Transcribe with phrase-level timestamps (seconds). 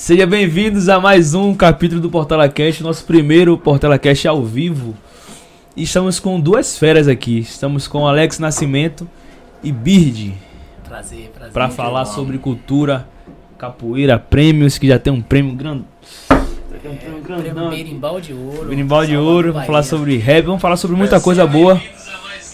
[0.00, 4.96] Sejam bem-vindos a mais um capítulo do Portela Cast, nosso primeiro Portela Cast ao vivo.
[5.76, 7.40] E estamos com duas feras aqui.
[7.40, 9.06] Estamos com Alex Nascimento
[9.62, 10.32] e Bird
[10.88, 11.52] Prazer, prazer.
[11.52, 13.06] para falar sobre cultura,
[13.58, 15.84] capoeira, prêmios, que já tem um prêmio grande.
[16.82, 17.68] Tem um prêmio grandão.
[17.68, 18.68] Berimbau de Ouro.
[18.70, 19.66] Berimbau de Ouro, vamos Bahia.
[19.66, 21.78] falar sobre rap, vamos falar sobre muita coisa boa.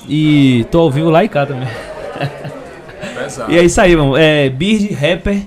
[0.08, 1.68] E tô ao vivo lá e cá também.
[3.14, 3.52] Pesado.
[3.52, 4.16] E é isso aí, mano.
[4.16, 5.42] É Bird, rapper,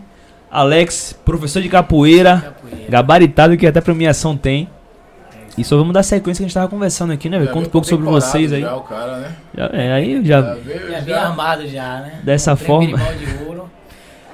[0.52, 2.90] Alex, professor de capoeira, Capoeira.
[2.92, 4.70] gabaritado que até premiação tem.
[5.58, 7.38] E só vamos dar sequência que a gente tava conversando aqui, né?
[7.38, 7.48] velho?
[7.50, 8.62] Já Conta um pouco sobre vocês aí.
[8.62, 9.36] Já, o cara, né?
[9.56, 10.42] Já- é, aí já.
[10.42, 12.22] Já veio, Já já- bem armado já, né?
[12.24, 12.98] Dessa O forma.
[12.98, 13.70] Berimbau de Ouro.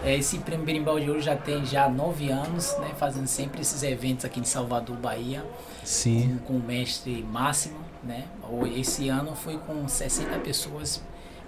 [0.03, 2.89] É, esse prêmio Berimbau de Ouro já tem já nove anos, né?
[2.99, 5.43] Fazendo sempre esses eventos aqui em Salvador, Bahia.
[5.83, 6.39] Sim.
[6.45, 8.25] Com, com o mestre Máximo, né?
[8.75, 11.01] Esse ano foi com 60 pessoas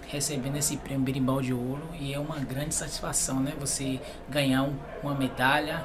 [0.08, 3.52] recebendo esse prêmio Berimbau de Ouro e é uma grande satisfação, né?
[3.60, 5.84] Você ganhar um- uma medalha,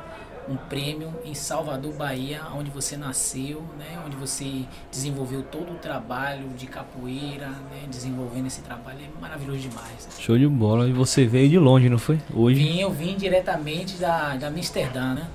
[0.49, 3.99] um prêmio em Salvador, Bahia, onde você nasceu, né?
[4.05, 7.83] Onde você desenvolveu todo o trabalho de capoeira, né?
[7.89, 10.07] Desenvolvendo esse trabalho é maravilhoso demais.
[10.19, 10.87] Show de bola.
[10.87, 12.19] E você veio de longe, não foi?
[12.33, 15.27] Hoje, Vim, eu vim diretamente da, da Amsterdã, né?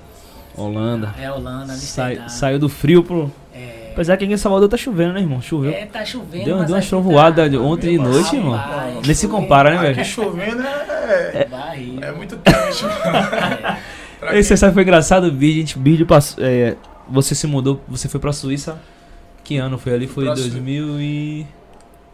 [0.55, 1.13] Holanda.
[1.17, 2.29] É Holanda, Sai- Amsterdã.
[2.29, 3.31] saiu do frio pro.
[3.89, 5.41] É, Apesar que aqui em Salvador tá chovendo, né, irmão?
[5.41, 5.71] Choveu.
[5.71, 6.45] é, tá chovendo.
[6.45, 8.59] Deu, mas deu uma aqui trovoada tá- ontem de noite, irmão.
[9.05, 10.05] Nem se compara, né, Aqui velho?
[10.05, 12.05] chovendo é, Barriga.
[12.05, 12.85] é muito quente.
[14.19, 16.75] Pra Esse sabe foi engraçado, Bird, gente, Bird passou, é,
[17.09, 18.77] você se mudou, você foi pra Suíça.
[19.45, 20.07] Que ano foi ali?
[20.07, 21.47] Foi Pra Su- 2000 e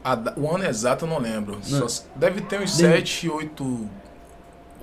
[0.03, 1.58] a o ano exato eu não lembro.
[1.68, 1.90] Não.
[1.90, 3.90] Só deve ter uns Deve- 7, 8,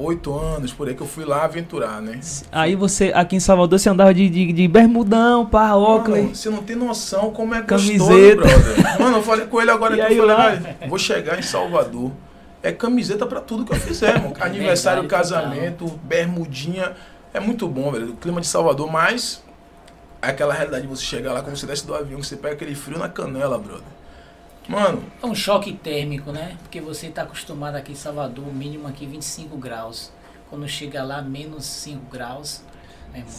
[0.03, 2.19] 8 anos por aí que eu fui lá aventurar, né?
[2.51, 6.19] Aí você, aqui em Salvador, você andava de, de, de bermudão, pá, óculos.
[6.21, 8.05] Mano, você não tem noção como é Camiseta.
[8.37, 9.01] gostoso, brother.
[9.01, 10.87] Mano, eu falei com ele agora E que aí eu falei, lá?
[10.89, 12.11] vou chegar em Salvador.
[12.63, 14.35] É camiseta pra tudo que eu fizer, mano.
[14.41, 16.93] Aniversário, Verdade, casamento, bermudinha.
[17.35, 18.11] É muito bom, velho.
[18.11, 19.43] O clima de Salvador, mas
[20.21, 22.55] é aquela realidade de você chegar lá, como você desce do avião, que você pega
[22.55, 23.83] aquele frio na canela, brother.
[24.69, 26.57] Mano, É um choque térmico, né?
[26.63, 30.11] Porque você está acostumado aqui em Salvador, mínimo aqui 25 graus.
[30.49, 32.63] Quando chega lá, menos 5 graus,
[33.15, 33.33] irmão.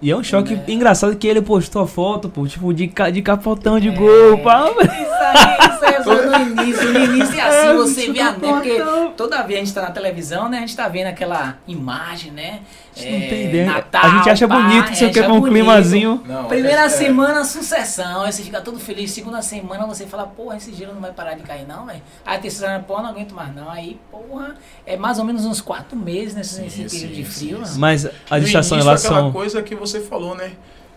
[0.00, 0.70] E é um choque É.
[0.72, 3.92] engraçado que ele postou a foto, pô, tipo, de, ca- de capotão de É.
[3.92, 4.68] gol, pá.
[4.70, 6.92] Isso aí, isso aí é só no início.
[6.92, 8.82] No início é assim, você vê a neve, porque
[9.16, 10.58] toda vez a gente tá na televisão, né?
[10.58, 12.62] A gente tá vendo aquela imagem, né?
[12.94, 13.66] A gente não tem É, ideia.
[13.66, 15.52] Natal, a gente acha pá, bonito, não sei o que, acha com um bonito.
[15.54, 16.22] climazinho.
[16.26, 16.44] não.
[16.44, 18.22] Primeira é- é- semana, sucessão.
[18.22, 19.10] Aí você fica todo feliz.
[19.10, 22.02] Segunda semana, você fala, porra, esse gelo não vai parar de cair, não, velho.
[22.24, 23.70] Aí a terceira semana, porra, não aguento mais, não.
[23.70, 24.54] Aí, porra,
[24.86, 27.56] é mais ou menos uns quatro meses nesse, Sim, nesse período sim, de frio.
[27.56, 27.66] sim, né?
[27.66, 27.78] sim.
[27.80, 29.32] Mas as estações lá aquela são.
[29.32, 30.52] coisa que você falou, né?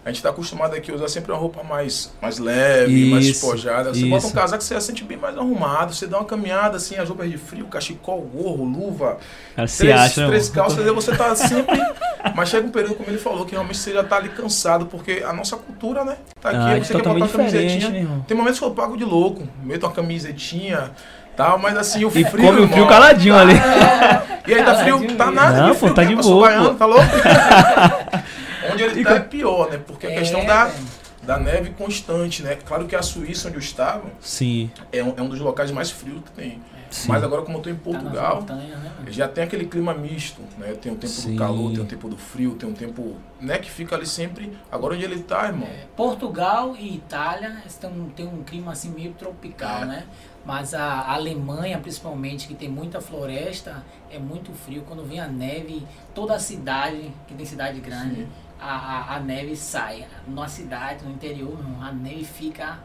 [0.05, 3.41] A gente tá acostumado aqui a usar sempre uma roupa mais, mais leve, mais Isso,
[3.41, 3.91] despojada.
[3.91, 4.35] Você bota um isso.
[4.35, 5.95] casaco, você se sente bem mais arrumado.
[5.95, 9.17] Você dá uma caminhada, assim, as roupas de frio, cachecol, gorro, luva.
[9.55, 11.81] Cara, três acha, né, três calças, aí você tá sempre...
[12.35, 14.85] Mas chega um período, como ele falou, que realmente você já tá ali cansado.
[14.85, 16.17] Porque a nossa cultura, né?
[16.39, 17.89] Tá aqui, Ah, você quer botar uma camisetinha.
[17.89, 18.23] né, irmão?
[18.27, 19.47] Tem momentos que eu pago de louco.
[19.63, 20.91] Meto uma camisetinha...
[21.35, 22.45] Tal, mas assim, o E frio.
[22.47, 23.55] come o frio caladinho ali.
[24.47, 25.31] E aí tá frio, tá mesmo.
[25.33, 26.75] nada Não, de pô, frio, tá que de eu sou boa, baiano, pô.
[26.75, 27.03] tá louco?
[28.75, 29.77] Onde ele E tá é pior, né?
[29.85, 30.71] Porque a É, questão da,
[31.23, 32.55] da neve constante, né?
[32.55, 35.89] Claro que a Suíça, onde eu estava, Sim, é um, é um dos locais mais
[35.91, 36.61] frios que tem.
[36.89, 37.09] sim.
[37.09, 39.11] Mas agora, como eu tô em Tá Portugal, montanhas, né, mano?
[39.11, 40.73] já tem aquele clima misto, né?
[40.79, 41.33] Tem o tempo Sim.
[41.33, 43.57] do calor, tem o tempo do frio, tem um tempo, né?
[43.57, 44.55] Que fica ali sempre.
[44.71, 45.67] Agora onde ele tá, irmão.
[45.67, 49.85] É, Portugal e Itália estão, tem um clima assim meio tropical, É.
[49.85, 50.03] né?
[50.45, 54.83] Mas a Alemanha, principalmente, que tem muita floresta, é muito frio.
[54.87, 58.27] Quando vem a neve, toda a cidade, que tem cidade grande, Sim.
[58.61, 60.05] A, a, neve sai.
[60.27, 62.79] Na cidade, no interior, a neve fica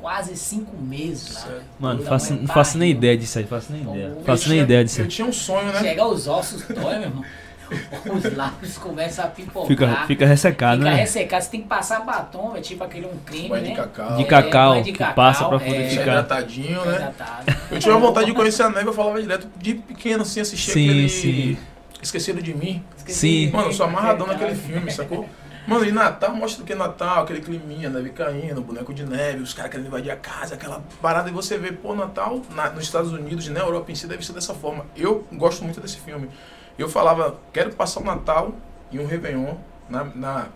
[0.00, 1.40] quase cinco meses lá.
[1.40, 1.64] Certo.
[1.78, 4.10] Mano, faço, não faço nem ideia disso aí, faço nem ideia.
[4.10, 5.10] Pô, Faço Eu nem tinha- ideia disso Eu aí.
[5.10, 5.80] tinha um sonho, né?
[5.80, 7.24] Chega os ossos dói, meu irmão.
[8.14, 9.66] Os lábios começam a pipocar.
[9.66, 11.00] Fica, fica ressecado, Fica né?
[11.00, 13.74] ressecado, você tem que passar batom, é tipo aquele um creme, de né?
[13.74, 14.16] cacau.
[14.16, 15.88] De É, cacau, banho de que cacau, passa pra poder é.
[15.88, 16.02] Ficar.
[16.02, 16.94] hidratadinho, né?
[16.94, 17.56] Hidratado.
[17.72, 20.84] Eu tinha vontade de conhecer a neve, eu falava direto de pequeno, assim, assistir Sim,
[20.90, 21.08] aquele.
[21.08, 21.58] sim.
[22.02, 22.84] Esqueceram de mim.
[23.06, 23.50] Sim.
[23.50, 25.28] Mano, eu sou amarradão naquele filme, sacou?
[25.66, 29.42] Mano, e Natal mostra o que é Natal, aquele climinha, neve caindo, boneco de neve,
[29.42, 32.84] os caras querendo invadir a casa, aquela parada, e você vê, pô, Natal na- nos
[32.84, 34.86] Estados Unidos, na Europa em si, deve ser dessa forma.
[34.96, 36.30] Eu gosto muito desse filme.
[36.78, 38.54] Eu falava, quero passar o Natal
[38.92, 39.56] e um Réveillon
[39.88, 40.46] na, na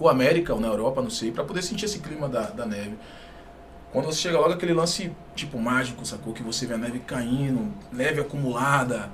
[0.00, 2.98] ou América ou na Europa, não sei, pra poder sentir esse clima da, da neve.
[3.92, 6.32] Quando você chega logo aquele lance, tipo, mágico, sacou?
[6.32, 9.08] Que você vê a neve caindo, neve acumulada.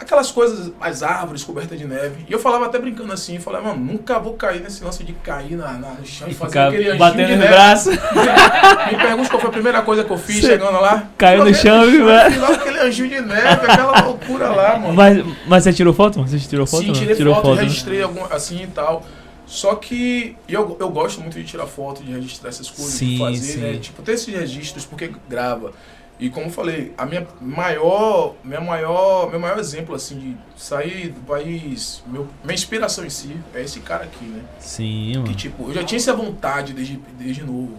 [0.00, 2.24] Aquelas coisas, as árvores cobertas de neve.
[2.28, 5.12] E eu falava até brincando assim, eu falava, mano, nunca vou cair nesse lance de
[5.12, 7.52] cair na, na- no chão e fazer Ficar aquele batendo de no neve.
[7.52, 7.90] braço.
[8.90, 11.08] Me pergunta qual foi a primeira coisa que eu fiz Cê chegando lá.
[11.18, 14.94] caiu no chão fiz lá aquele anjinho de neve, aquela loucura lá, mano.
[14.94, 16.22] Mas, mas você tirou foto?
[16.22, 16.82] Você tirou foto?
[16.84, 17.62] Sim, tirei tirou foto, né?
[17.62, 19.04] registrei algum, assim e tal.
[19.46, 23.18] Só que eu, eu gosto muito de tirar foto, de registrar essas coisas, Sim, de
[23.18, 23.60] fazer, sim.
[23.60, 23.78] né?
[23.78, 25.72] Tipo, ter esses registros, porque grava.
[26.20, 31.08] E como eu falei, a minha maior, minha maior, meu maior exemplo, assim, de sair
[31.08, 34.42] do país, meu, minha inspiração em si é esse cara aqui, né?
[34.58, 35.34] Sim, Que, mano.
[35.34, 37.78] tipo, eu já tinha essa vontade desde, desde novo.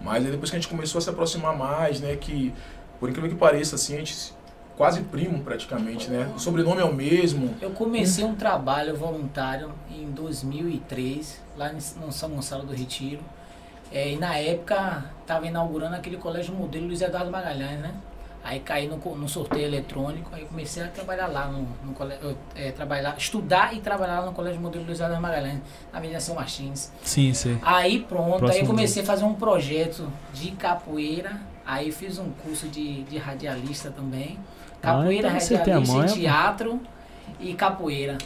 [0.00, 2.14] Mas aí depois que a gente começou a se aproximar mais, né?
[2.16, 2.52] Que,
[3.00, 4.32] por incrível que pareça, assim, a gente se-
[4.76, 6.30] quase primo praticamente, né?
[6.36, 7.56] O sobrenome é o mesmo.
[7.60, 13.20] Eu comecei um trabalho voluntário em 2003, lá em- no São Gonçalo do Retiro.
[13.92, 17.94] É, e na época estava inaugurando aquele colégio modelo Luiz Eduardo Magalhães, né?
[18.44, 22.70] Aí caí no, no sorteio eletrônico, aí comecei a trabalhar lá no, no colégio, é,
[22.70, 25.60] trabalhar, estudar e trabalhar no colégio modelo Luiz Eduardo Magalhães,
[25.92, 26.92] na Avenida São Martins.
[27.02, 27.58] Sim, sim.
[27.62, 32.30] Aí pronto, aí Próximo eu comecei a fazer um projeto de capoeira, aí fiz um
[32.30, 34.38] curso de, de radialista também.
[34.80, 36.14] Capoeira, então você tem a radialista, manha, pô.
[36.14, 36.80] teatro
[37.40, 38.16] e capoeira.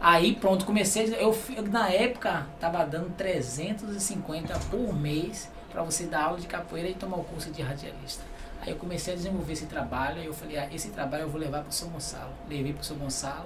[0.00, 1.36] Aí pronto, comecei, eu,
[1.70, 7.18] na época tava dando 350 por mês para você dar aula de capoeira e tomar
[7.18, 8.24] o curso de radialista.
[8.62, 11.38] Aí eu comecei a desenvolver esse trabalho, aí eu falei, ah, esse trabalho eu vou
[11.38, 12.32] levar para São Gonçalo.
[12.48, 13.44] Levei para São Gonçalo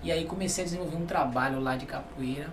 [0.00, 2.48] e aí comecei a desenvolver um trabalho lá de capoeira.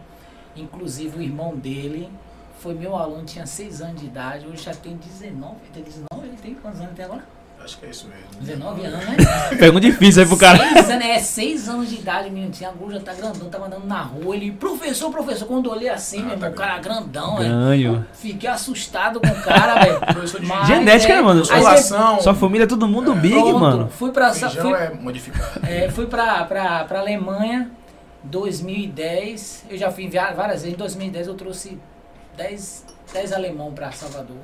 [0.55, 2.11] Inclusive o irmão dele
[2.57, 5.57] foi meu aluno, tinha 6 anos de idade, hoje já tem 19.
[5.71, 6.07] Tem 19?
[6.23, 7.23] Ele tem quantos anos tem agora?
[7.63, 8.25] Acho que é isso mesmo.
[8.41, 9.15] 19 anos, né?
[9.57, 10.57] Pergunta difícil aí pro cara.
[10.57, 13.67] Seis anos, é, seis anos de idade, o menino tinha agulha, já tá grandão, tava
[13.67, 16.53] andando na rua, ele, professor, professor, quando eu olhei assim, Ah, meu tá irmão, o
[16.53, 17.47] cara grandão, né?
[17.47, 18.05] Ganho.
[18.13, 19.99] Fiquei assustado com o cara, velho.
[20.13, 21.39] Professor de Mas, Genética, é, né, mano?
[21.39, 23.89] Musculação, Sua família é todo mundo big, pronto, mano.
[23.89, 25.65] Fui pra, feijão fui, é modificado.
[25.65, 27.71] é, fui pra, pra, pra Alemanha,
[28.25, 29.65] 2010.
[29.69, 30.73] Eu já fui enviar várias vezes.
[30.73, 31.79] Em 2010 eu trouxe
[32.35, 34.37] 10, 10 alemão pra Salvador.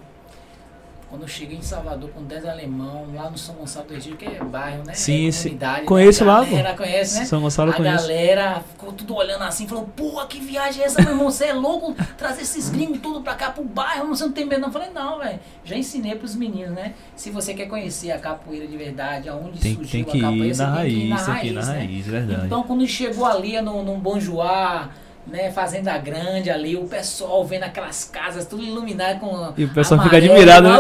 [1.10, 4.26] Quando eu cheguei em Salvador com 10 alemão, lá no São Gonçalo do Egito, que
[4.26, 4.94] é bairro, né?
[4.94, 5.44] Sim, é sim.
[5.50, 6.32] comunidade, Conheço né?
[6.32, 7.26] lá, A galera conhece, né?
[7.26, 8.08] São Gonçalo a conheço.
[8.08, 11.32] galera ficou tudo olhando assim, falou, porra, que viagem é essa, meu irmão?
[11.32, 14.62] Você é louco trazer esses gringos tudo pra cá pro bairro, você não tem medo
[14.62, 14.68] não?
[14.68, 16.94] Eu falei, não, velho, já ensinei pros meninos, né?
[17.16, 20.54] Se você quer conhecer a capoeira de verdade, aonde Tem, surgiu tem a capoeira, ir
[20.56, 21.80] você na tem que ir na raiz, na né?
[21.80, 22.46] raiz, é verdade.
[22.46, 24.90] Então, quando chegou ali no, no Bonjoá,
[25.28, 30.02] né, Fazenda Grande ali, o pessoal vendo aquelas casas tudo iluminadas com E o pessoal
[30.02, 30.80] fica amarelo, admirado, né?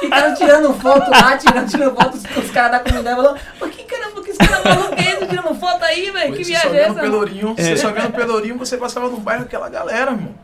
[0.00, 4.22] Ficaram tirando foto lá, tirando, tirando foto, os, caras da comunidade falando, por que caramba,
[4.22, 6.32] que esse cara maluco é esse tirando foto aí, velho?
[6.34, 7.00] Que Você só viagem é essa?
[7.00, 7.62] Pelourinho, É.
[7.62, 10.34] você só vê no Pelourinho, você passava no bairro aquela galera, irmão.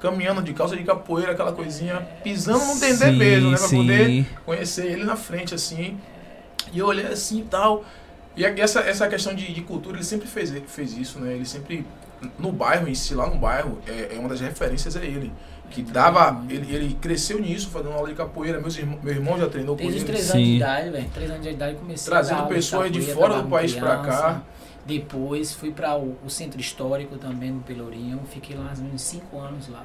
[0.00, 3.56] Caminhando de calça de capoeira, aquela coisinha, pisando no dendê Sim, mesmo, né?
[3.56, 3.76] Pra sim.
[3.76, 5.96] poder conhecer ele na frente, assim.
[6.72, 7.84] E eu olhei assim e tal.
[8.36, 11.34] E essa, essa questão de, de cultura, ele sempre fez, fez isso, né?
[11.34, 11.86] Ele sempre,
[12.38, 15.32] no bairro em si, lá no bairro, é, é uma das referências é ele.
[15.70, 18.60] Que dava, ele, ele cresceu nisso, fazendo aula de capoeira.
[18.60, 20.06] Meus irmãos, meu irmão já treinou com Desde ele.
[20.06, 20.32] três Sim.
[20.32, 21.10] anos de idade, velho.
[21.14, 23.74] Três anos de idade comecei Trazendo a dar aula pessoas de capoeira, fora do país
[23.74, 24.20] pra criança.
[24.22, 24.42] cá.
[24.84, 28.20] Depois fui para o, o centro histórico também no Pelourinho.
[28.28, 29.84] Fiquei lá mais ou menos cinco anos lá.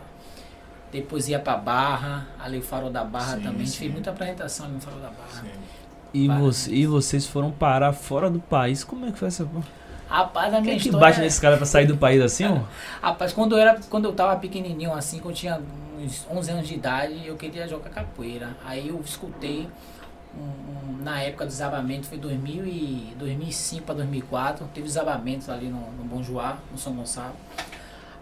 [0.92, 3.62] Depois ia pra Barra, ali o Farol da Barra Sim, também.
[3.62, 3.78] A gente sim.
[3.80, 5.42] fez muita apresentação ali no Farol da Barra.
[5.42, 5.48] Sim.
[6.14, 6.40] E, Para.
[6.40, 8.84] você, e vocês foram parar fora do país.
[8.84, 9.66] Como é que foi essa porra?
[10.10, 11.08] Rapaz, a minha Quem é que história.
[11.08, 12.60] bate nesse cara pra sair do país assim, ó?
[13.02, 15.62] Rapaz, quando eu, era, quando eu tava pequenininho, assim, quando eu tinha
[16.00, 18.56] uns 11 anos de idade, eu queria jogar capoeira.
[18.66, 19.68] Aí eu escutei,
[20.38, 20.42] um-
[21.00, 25.80] um- na época do desabamento, foi 2000 e 2005 para 2004, teve desabamentos ali no,
[25.92, 27.34] no Bom Joá, no São Gonçalo.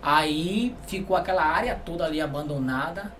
[0.01, 3.11] Aí ficou aquela área toda ali abandonada.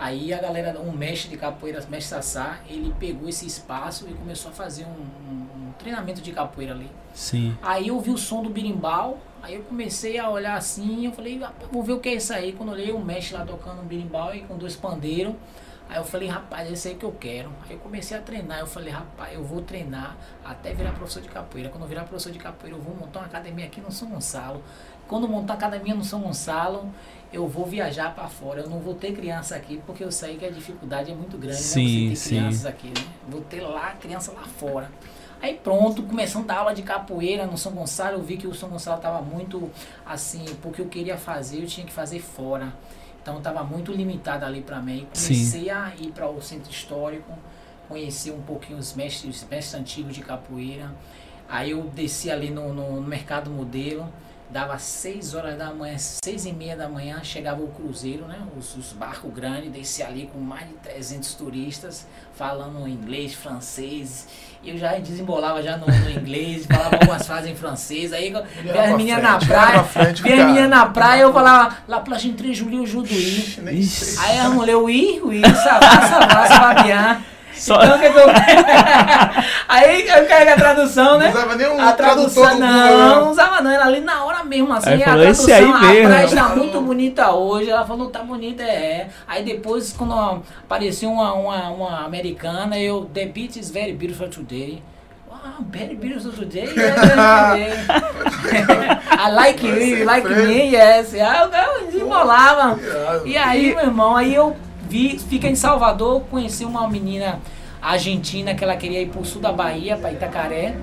[0.00, 4.50] Aí a galera, um mestre de capoeira, mestre Sassá, ele pegou esse espaço e começou
[4.50, 6.90] a fazer um, um- um treinamento de capoeira ali.
[7.12, 7.56] Sim.
[7.62, 11.38] Aí eu ouvi o som do birimbau, aí eu comecei a olhar assim, eu falei,
[11.38, 12.52] "Rapaz, vou ver o que é isso aí.
[12.52, 15.34] Quando eu olhei o mestre lá tocando um birimbau e com dois pandeiros,
[15.88, 17.50] aí eu falei, rapaz, esse aí que eu quero.
[17.64, 21.28] Aí eu comecei a treinar, eu falei, rapaz, eu vou treinar até virar professor de
[21.28, 21.70] capoeira.
[21.70, 24.62] Quando eu virar professor de capoeira, eu vou montar uma academia aqui no São Gonçalo.
[25.08, 26.90] Quando montar a academia no São Gonçalo,
[27.32, 28.60] eu vou viajar para fora.
[28.60, 31.56] Eu não vou ter criança aqui, porque eu sei que a dificuldade é muito grande,
[31.58, 32.14] Sim, né?
[32.14, 32.28] Você sim.
[32.30, 33.06] ter crianças aqui, né?
[33.28, 34.90] Vou ter lá criança lá fora.
[35.40, 38.68] Aí pronto, começando a aula de capoeira no São Gonçalo, eu vi que o São
[38.70, 39.70] Gonçalo estava muito
[40.04, 42.72] assim, porque eu queria fazer, eu tinha que fazer fora.
[43.22, 45.06] Então estava muito limitado ali para mim.
[45.12, 45.34] Sim.
[45.34, 47.32] Comecei a ir para o centro histórico,
[47.88, 50.90] conhecer um pouquinho os mestres, mestres antigos de capoeira.
[51.48, 54.08] Aí eu desci ali no, no- no mercado modelo,
[54.50, 58.38] Dava 6 horas da manhã, 6 e meia da manhã, chegava o cruzeiro, né?
[58.56, 64.26] Os, os barcos grandes, descia ali com mais de 300 turistas, falando inglês, francês.
[64.62, 68.10] E eu já desembolava já no, no inglês, falava algumas frases em francês.
[68.10, 72.30] Aí via as meninas na praia, via as meninas na praia, eu falava, La plage
[72.30, 73.54] entre Julie e Juduí.
[74.18, 77.22] Aí a mulher, oui, oui, ça va, ça va, ça va bien.
[77.58, 77.98] Só- Então.
[79.68, 81.26] Aí eu carrego a tradução, né?
[81.26, 83.30] Não usava nem um A tradução, não, Google, não né?
[83.30, 85.78] usava não, era ali na hora mesmo, assim, Aí a falou, tradução, "Esse aí a
[85.78, 89.08] mesmo." praia está muito bonita hoje, ela falou, tá bonita, é.
[89.26, 94.82] Aí depois, quando apareceu uma, uma, uma americana, eu, the beach is very beautiful today.
[95.28, 98.98] Wow, very beautiful today, yes, yes, today.
[99.18, 101.12] I like you, you like me, yes.
[101.14, 102.78] Aí eu, eu desembolava.
[103.24, 104.56] E aí, meu irmão, aí eu
[104.88, 107.40] vi, fica em Salvador, conheci uma menina
[107.80, 110.76] argentina que ela queria ir pro sul da Bahia, pra Itacaré.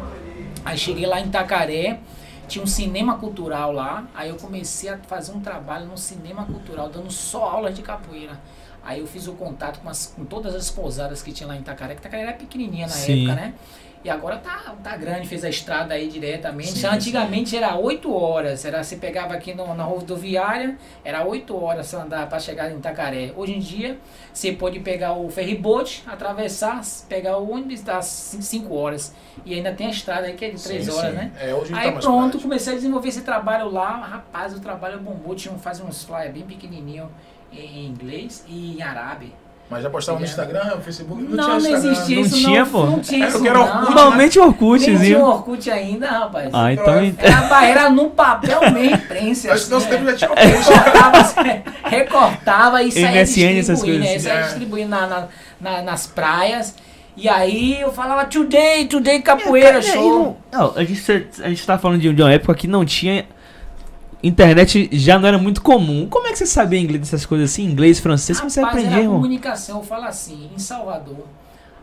[0.64, 2.00] Aí cheguei lá em Itacaré,
[2.48, 4.06] tinha um cinema cultural lá.
[4.16, 8.40] Aí eu comecei a fazer um trabalho no cinema cultural, dando só aulas de capoeira.
[8.84, 11.60] Aí eu fiz o contato com, as- com todas as pousadas que tinha lá em
[11.60, 13.26] Itacaré, que Itacaré era pequenininha na Sim.
[13.28, 13.54] época, né?
[14.06, 16.78] E agora tá, tá grande, fez a estrada aí diretamente.
[16.78, 21.88] Sim, Antigamente era 8 horas, era, você pegava aqui no, na rodoviária, era 8 horas
[21.88, 23.34] você andar para chegar em Itacaré.
[23.36, 23.98] Hoje em dia,
[24.32, 29.12] você pode pegar o ferryboat, atravessar, pegar o ônibus, dá 5 horas.
[29.44, 31.16] E ainda tem a estrada aí que é de 3 Sim, horas, sim.
[31.18, 31.32] né?
[31.42, 32.44] É, hoje não Aí tá pronto, tarde.
[32.44, 34.06] comecei a desenvolver esse trabalho lá.
[34.06, 35.34] Rapaz, o trabalho bombou.
[35.34, 37.10] Tinha um, fazia uns flyers bem pequenininho
[37.52, 39.34] em, em inglês e em árabe.
[39.68, 41.92] Mas já postava no Instagram, no Facebook, não, Não, não, tinha Instagram.
[41.92, 42.36] existia Não isso.
[42.38, 42.86] tinha, não, pô?
[42.86, 43.64] Não tinha isso, era não.
[43.66, 45.20] Orkut, Normalmente o Nem tinha Orkutzinho.
[45.20, 46.50] o Orkut ainda, rapaz.
[46.54, 46.94] Ah, então.
[47.18, 49.52] Era barreira no papel mesmo, imprensa.
[49.52, 50.30] Acho que nosso assim, tempo já tinha.
[50.30, 50.46] Orkut.
[50.70, 54.16] recortava, recortava e saía MSN, essas distribuindo, coisas né?
[54.16, 54.20] assim.
[54.20, 54.44] Saía É.
[54.44, 55.28] distribuindo na, na-
[55.60, 56.76] na- nas praias.
[57.18, 60.38] E aí eu falava, today, today capoeira, É, show.
[60.52, 63.26] não- não, a, gente, a gente tá falando de, de uma época que não tinha.
[64.28, 66.08] Internet já não era muito comum.
[66.10, 67.64] Como é que você sabia inglês, dessas coisas assim?
[67.66, 68.40] Inglês, francês?
[68.40, 69.16] Como você Rapaz, aprendia, irmão?
[69.18, 71.26] comunicação, eu falo assim, em Salvador,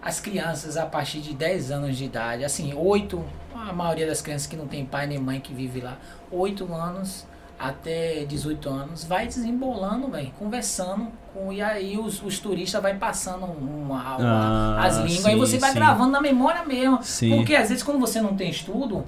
[0.02, 3.22] as crianças a partir de 10 anos de idade, assim, 8,
[3.54, 5.96] a maioria das crianças que não tem pai nem mãe que vive lá,
[6.30, 7.24] 8 anos
[7.58, 13.44] até 18 anos, vai desembolando, velho, conversando, com, e aí os, os turistas vai passando
[13.44, 15.76] uma, uma- Ah, as línguas, sim, aí você vai sim.
[15.76, 16.98] gravando na memória mesmo.
[17.04, 17.36] Sim.
[17.36, 19.04] Porque às vezes quando você não tem estudo,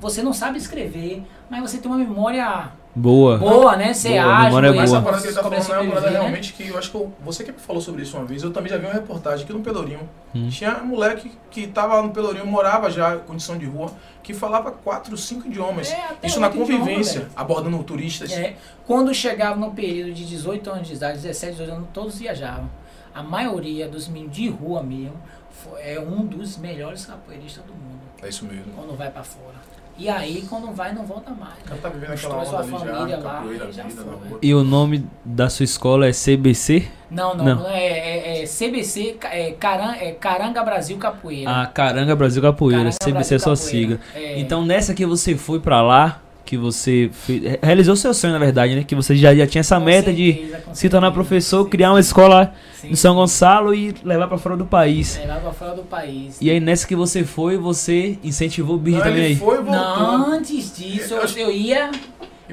[0.00, 3.36] você não sabe escrever, mas você tem uma memória Boa.
[3.36, 3.92] boa, né?
[3.92, 4.84] Você Boa, a ágil, memória é boa.
[4.84, 6.18] essa parada que ele tá começa falando é uma parada né?
[6.18, 8.70] realmente que eu acho que eu, você que falou sobre isso uma vez, eu também
[8.70, 10.08] já vi uma reportagem aqui no Pelourinho.
[10.34, 10.48] Hum.
[10.48, 14.70] Tinha um moleque que tava no Pelourinho, morava já em condição de rua, que falava
[14.72, 15.90] quatro, cinco idiomas.
[15.92, 17.32] É, isso na idioma, convivência, velho.
[17.36, 18.32] abordando turistas.
[18.32, 22.70] É, quando chegava no período de 18 anos de idade, 17, 18 anos, todos viajavam.
[23.14, 25.16] A maioria dos meninos de rua mesmo
[25.50, 28.72] fo- é um dos melhores capoeiristas do mundo É isso mesmo.
[28.74, 29.56] quando vai pra fora.
[29.98, 31.54] E aí, quando vai, não volta mais.
[31.64, 34.38] Cara tá vivendo aquela Constrói sua já, família lá, capoeira, já vida foi.
[34.42, 36.86] E o nome da sua escola é CBC?
[37.10, 37.66] Não, não, Não.
[37.68, 41.50] é, é- é CBC, é, Caran- é Caranga Brasil Capoeira.
[41.50, 42.90] Ah, Caranga Brasil Capoeira.
[42.90, 44.00] Caranga CBC é Brasil sua Capoeira.
[44.14, 44.26] sigla.
[44.28, 44.38] É.
[44.40, 48.38] Então nessa que você foi pra lá, que você fez, re- realizou seu sonho na
[48.38, 48.84] verdade, né?
[48.84, 51.68] Que você já, já tinha essa Com meta de certeza, com se tornar professor, Sim,
[51.70, 52.88] criar uma escola sim.
[52.90, 55.18] em São Gonçalo e levar pra fora do país.
[55.18, 56.38] É, lá pra fora do país.
[56.40, 59.36] E aí nessa que você foi, você incentivou o Bird também aí.
[59.36, 59.72] foi voltou.
[59.72, 61.90] Não, antes disso, Eu eu, acho- eu ia,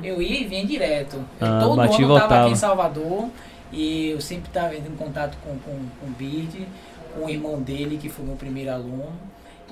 [0.03, 1.17] eu ia e vinha direto.
[1.39, 2.41] Ah, todo bati ano eu tava voltava.
[2.45, 3.29] aqui em Salvador
[3.71, 6.67] e eu sempre estava em contato com, com, com o Bird,
[7.15, 9.12] com o irmão dele, que foi meu primeiro aluno,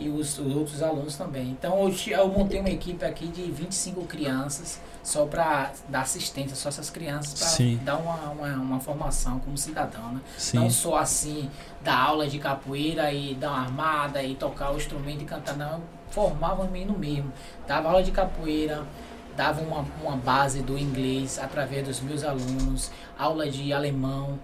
[0.02, 1.50] e os, os outros alunos também.
[1.52, 6.70] Então eu, eu montei uma equipe aqui de 25 crianças, só para dar assistência, só
[6.70, 10.22] essas crianças, para dar uma, uma, uma formação como cidadão, né?
[10.38, 10.58] Sim.
[10.58, 11.50] Não só assim,
[11.84, 15.74] dar aula de capoeira e dar uma armada e tocar o instrumento e cantar, não.
[15.76, 15.82] Eu
[16.12, 17.32] formava o menino mesmo.
[17.68, 18.84] Dava aula de capoeira,
[19.36, 24.38] dava uma, uma base do inglês através dos meus alunos, aula de alemão,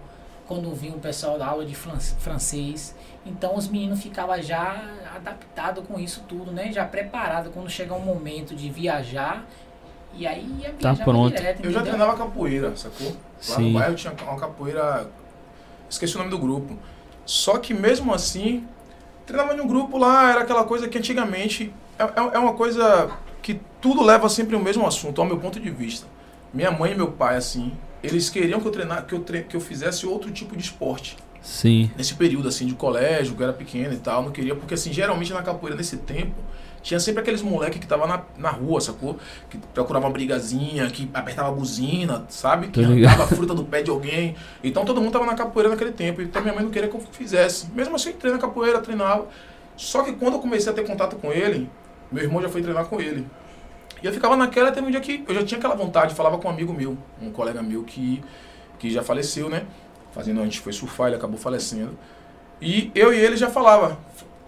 [0.46, 2.94] quando vinha o pessoal da aula de fran- francês.
[3.28, 4.82] Então os meninos ficavam já
[5.14, 6.72] adaptados com isso tudo, né?
[6.72, 9.44] Já preparado quando chegar um momento de viajar.
[10.14, 11.36] E aí ia Tá viajar pronto.
[11.36, 13.08] direto, Eu já treinava capoeira, sacou?
[13.10, 13.72] Lá Sim.
[13.72, 15.08] no bairro tinha uma capoeira.
[15.88, 16.76] Esqueci o nome do grupo.
[17.26, 18.66] Só que mesmo assim,
[19.26, 21.72] treinava em um grupo lá, era aquela coisa que antigamente.
[21.98, 23.10] É, é- é uma coisa
[23.42, 26.06] que tudo leva sempre o mesmo assunto, ao meu ponto de vista.
[26.54, 29.54] Minha mãe e meu pai, assim, eles queriam que eu, treinar, que eu, tre- que
[29.56, 31.16] eu fizesse outro tipo de esporte.
[31.48, 31.90] Sim.
[31.96, 34.92] Nesse período, assim, de colégio, que eu era pequeno e tal, não queria, porque assim,
[34.92, 36.34] geralmente na capoeira nesse tempo,
[36.82, 39.16] tinha sempre aqueles moleque que tava na, na rua, sacou?
[39.48, 42.68] Que procurava uma brigazinha, que apertava a buzina, sabe?
[42.68, 44.36] Que arrancava a fruta do pé de alguém.
[44.62, 46.20] Então todo mundo tava na capoeira naquele tempo.
[46.20, 47.66] Então minha mãe não queria que eu fizesse.
[47.74, 49.26] Mesmo assim, eu entrei na capoeira, treinava.
[49.74, 51.68] Só que quando eu comecei a ter contato com ele,
[52.12, 53.26] meu irmão já foi treinar com ele.
[54.02, 56.46] E eu ficava naquela até um dia que eu já tinha aquela vontade, falava com
[56.46, 58.22] um amigo meu, um colega meu que,
[58.78, 59.64] que já faleceu, né?
[60.12, 61.96] Fazendo, a gente foi surfar, ele acabou falecendo.
[62.60, 63.98] E eu e ele já falava,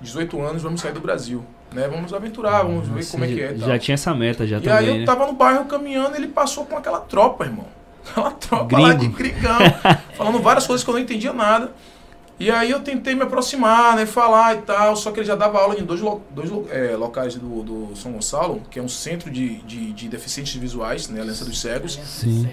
[0.00, 1.44] 18 anos, vamos sair do Brasil.
[1.72, 1.86] Né?
[1.86, 3.52] Vamos aventurar, vamos ver como é que é.
[3.52, 3.78] e Já tal.
[3.78, 5.04] tinha essa meta, já E também, aí eu né?
[5.06, 7.66] tava no bairro caminhando ele passou com aquela tropa, irmão.
[8.10, 9.16] Aquela tropa lá de Gringo.
[9.16, 9.58] gringão,
[10.16, 11.70] falando várias coisas que eu não entendia nada.
[12.40, 15.60] E aí eu tentei me aproximar, né, falar e tal, só que ele já dava
[15.60, 18.88] aula em dois, lo- dois lo- é, locais do, do São Gonçalo, que é um
[18.88, 22.48] centro de, de, de deficientes visuais, né, Aliança dos Cegos, Sim.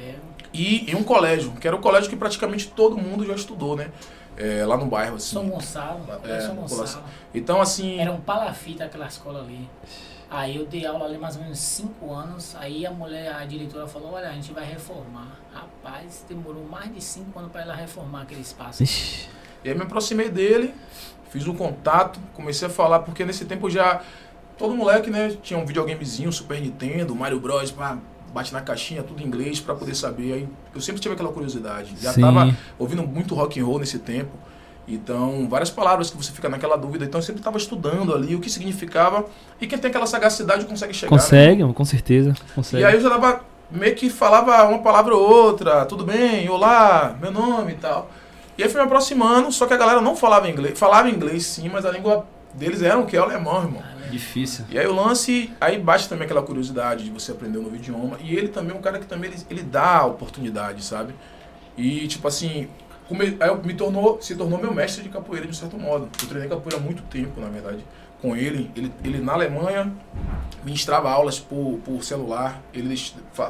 [0.58, 3.92] E em um colégio, que era o colégio que praticamente todo mundo já estudou, né,
[4.36, 5.34] é, lá no bairro, assim.
[5.36, 6.56] São Gonçalo, É, São.
[6.56, 7.04] Gonçalo.
[7.34, 9.68] Então, assim, Era um palafita aquela escola ali.
[10.30, 12.56] Aí eu dei aula ali mais ou menos 5 anos.
[12.60, 15.40] Aí a mulher, a diretora falou: Olha, a gente vai reformar.
[15.54, 18.84] Rapaz, demorou mais de 5 anos para ela reformar aquele espaço.
[18.84, 19.30] Ixi.
[19.64, 20.74] E aí me aproximei dele,
[21.30, 24.02] fiz um contato, comecei a falar, porque nesse tempo já.
[24.58, 25.38] Todo moleque, né?
[25.42, 27.98] Tinha um videogamezinho, Super Nintendo, Mario Bros, pá,
[28.34, 30.34] bate na caixinha, tudo em inglês pra poder saber.
[30.34, 31.96] Aí eu sempre tive aquela curiosidade.
[32.01, 32.22] Já Sim.
[32.22, 34.31] tava ouvindo muito rock and roll nesse tempo.
[34.88, 37.03] Então, várias palavras que você fica naquela dúvida.
[37.03, 39.25] Então, eu sempre estava estudando ali o que significava.
[39.60, 41.12] E quem tem aquela sagacidade consegue chegar.
[41.12, 41.17] né?
[41.17, 42.34] Consegue, com certeza.
[42.55, 42.81] Consegue.
[42.81, 47.17] E aí eu já dava, meio que falava uma palavra ou outra, tudo bem, olá,
[47.19, 48.10] meu nome e tal.
[48.57, 51.69] E aí fui me aproximando, só que a galera não falava inglês, falava inglês sim,
[51.69, 52.25] mas a língua
[52.58, 53.18] deles era o que?
[53.18, 53.84] O alemão, irmão.
[54.10, 54.66] Difícil.
[54.70, 58.18] E aí o lance, aí bate também aquela curiosidade de você aprender um novo idioma.
[58.22, 61.14] E ele também é um cara que também ele, ele dá oportunidade, sabe?
[61.78, 62.68] E tipo assim,
[63.08, 66.10] come, aí me tornou, se tornou meu mestre de capoeira de um certo modo.
[66.22, 67.86] Eu treinei capoeira há muito tempo, na verdade,
[68.22, 68.72] com ele.
[68.76, 69.92] Ele, ele na Alemanha
[70.67, 72.62] ministrava aulas por, por celular.
[72.74, 72.95] Ele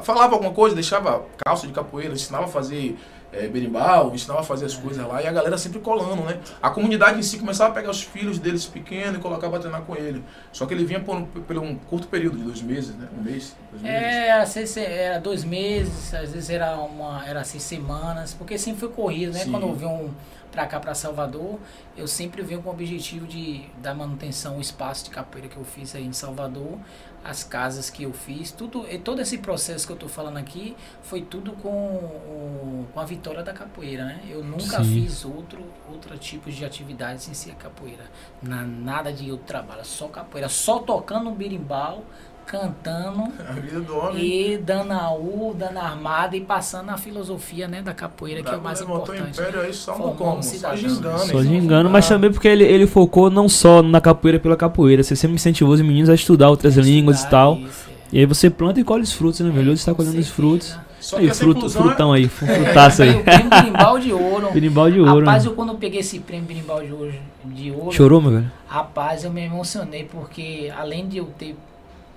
[0.02, 2.96] falava alguma coisa, deixava calça de capoeira, ensinava a fazer
[3.32, 5.20] é, berimbau, ensinava a fazer as coisas lá.
[5.20, 6.38] E a galera sempre colando, né?
[6.62, 9.82] A comunidade em si começava a pegar os filhos deles pequenos e colocava pra treinar
[9.82, 10.24] com ele.
[10.52, 13.08] Só que ele vinha por um, por um curto período de dois meses, né?
[13.18, 13.98] Um mês, dois meses.
[13.98, 18.80] É, às vezes era dois meses, às vezes era uma, era seis semanas, porque sempre
[18.80, 19.40] foi corrido, né?
[19.40, 19.50] Sim.
[19.50, 20.14] Quando eu venho
[20.50, 21.58] pra cá, pra Salvador,
[21.96, 25.64] eu sempre venho com o objetivo de dar manutenção ao espaço de capoeira que eu
[25.64, 26.78] fiz aí em Salvador,
[27.24, 30.76] as casas que eu fiz, tudo, e todo esse processo que eu tô falando aqui
[31.02, 34.20] foi tudo com, o- com a vitória da capoeira, né?
[34.28, 35.02] Eu nunca Sim.
[35.02, 38.04] fiz outro, outro tipo de atividade sem ser a capoeira.
[38.42, 42.04] Na, nada de outro trabalho, só capoeira, só tocando um birimbau,
[42.48, 44.24] cantando A vida do homem.
[44.24, 48.50] e dando a U, dando a armada e passando a filosofia né, da capoeira, que
[48.50, 49.38] é o mais o importante.
[49.38, 51.18] império aí só no Formar um como, só gingando.
[51.18, 55.02] Só gingando, mas também porque ele, ele focou não só na capoeira pela capoeira.
[55.02, 57.58] Você sempre incentivou os meninos a estudar outras É línguas e estudar tal.
[57.58, 57.98] isso, é.
[58.10, 59.70] E aí você planta e colhe os frutos, né, velho?
[59.72, 60.74] Hoje você tá Com colhendo os frutos.
[61.00, 63.10] Só Aí, fruto, inclusão frutão aí, É, frutaço aí.
[63.14, 64.50] eu tenho berimbau de ouro.
[64.52, 65.20] Berimbau de ouro.
[65.26, 65.50] Rapaz, né?
[65.50, 67.12] eu quando eu peguei esse prêmio berimbau de ouro,
[67.44, 68.50] de ouro Chorou, meu velho?
[68.66, 71.54] Rapaz, eu me emocionei porque além de eu ter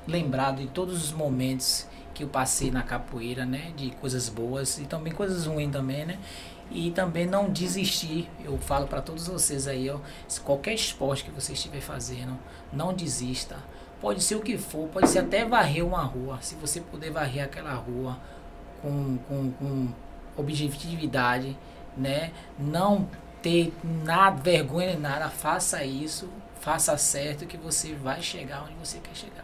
[0.08, 4.86] lembrado de todos os momentos que eu passei na capoeira, né, de coisas boas e
[4.86, 6.20] também coisas ruins também, né?
[6.70, 8.30] E também não desistir.
[8.44, 12.38] Eu falo para todos vocês aí, ó, se qualquer esporte que você estiver fazendo,
[12.72, 13.58] não desista.
[14.00, 16.40] Pode ser o que for, pode ser até varrer uma rua.
[16.42, 18.18] Se você puder varrer aquela rua
[18.82, 19.88] com, com, com
[20.36, 21.58] objetividade,
[21.96, 22.32] né?
[22.58, 23.08] Não
[23.42, 29.16] ter nada, vergonha nada, faça isso, faça certo que você vai chegar onde você quer
[29.16, 29.41] chegar.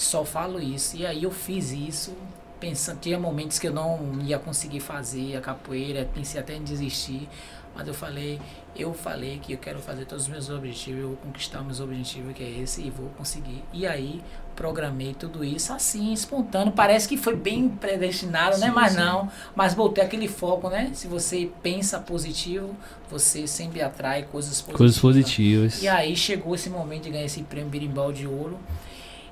[0.00, 0.96] Só falo isso.
[0.96, 2.16] E aí eu fiz isso,
[2.58, 7.28] pensando, tinha momentos que eu não ia conseguir fazer a capoeira, pensei até em desistir,
[7.74, 8.40] mas eu falei,
[8.74, 12.32] eu falei que eu quero fazer todos os meus objetivos, eu vou conquistar meus objetivos,
[12.32, 13.62] que é esse, e vou conseguir.
[13.74, 14.22] E aí
[14.56, 16.72] programei tudo isso assim, espontâneo.
[16.72, 18.68] Parece que foi bem predestinado, né?
[18.68, 19.00] Sim, Mas sim.
[19.00, 19.30] não.
[19.54, 20.92] Mas botei aquele foco, né?
[20.94, 22.74] Se você pensa positivo,
[23.10, 24.78] você sempre atrai coisas positivas.
[24.78, 25.82] Coisas positivas.
[25.82, 28.58] E aí chegou esse momento de ganhar esse prêmio Birimbau de Ouro.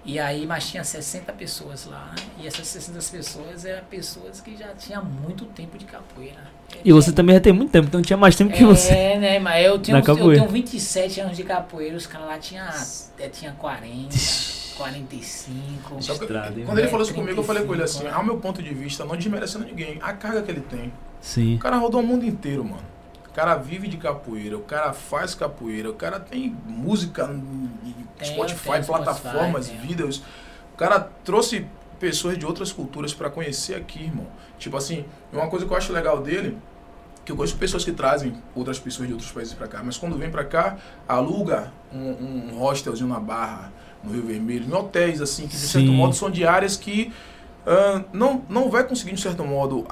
[0.09, 2.14] E aí, mas tinha 60 pessoas lá?
[2.40, 6.49] E essas 60 pessoas eram pessoas que já tinham muito tempo de capoeira.
[6.83, 8.90] E você também já tem muito tempo, então tinha mais tempo que você.
[8.90, 9.38] É, né?
[9.38, 12.66] Mas eu, tinha, Na uns- eu tenho 27 anos de capoeira, os caras lá tinham
[13.18, 14.09] é, tinha 40,
[14.79, 16.03] 45.
[16.03, 18.25] Só que, Estrada, quando ele falou isso comigo, eu falei com ele assim, 35, ao
[18.25, 20.90] meu ponto de vista, não desmerecendo ninguém, a carga que ele tem.
[21.21, 21.57] Sim.
[21.57, 22.83] O cara rodou o mundo inteiro, mano.
[23.38, 28.33] O cara vive de capoeira, o cara faz capoeira, o cara tem música em Tem,
[28.33, 30.22] Spotify, tem plataformas, Spotify, vídeos.
[30.74, 31.64] O cara trouxe
[32.01, 34.27] pessoas de outras culturas pra conhecer aqui, irmão.
[34.59, 36.59] Tipo assim, uma coisa que eu acho legal dele,
[37.24, 40.18] que eu conheço pessoas que trazem outras pessoas de outros países pra cá, mas quando
[40.18, 43.72] vem pra cá, aluga um, um hostelzinho na Barra,
[44.03, 45.94] no Rio Vermelho, em hotéis assim, que de certo Sim.
[45.94, 47.12] modo são diárias que
[47.64, 49.87] ah, não, não vai conseguir, de certo modo,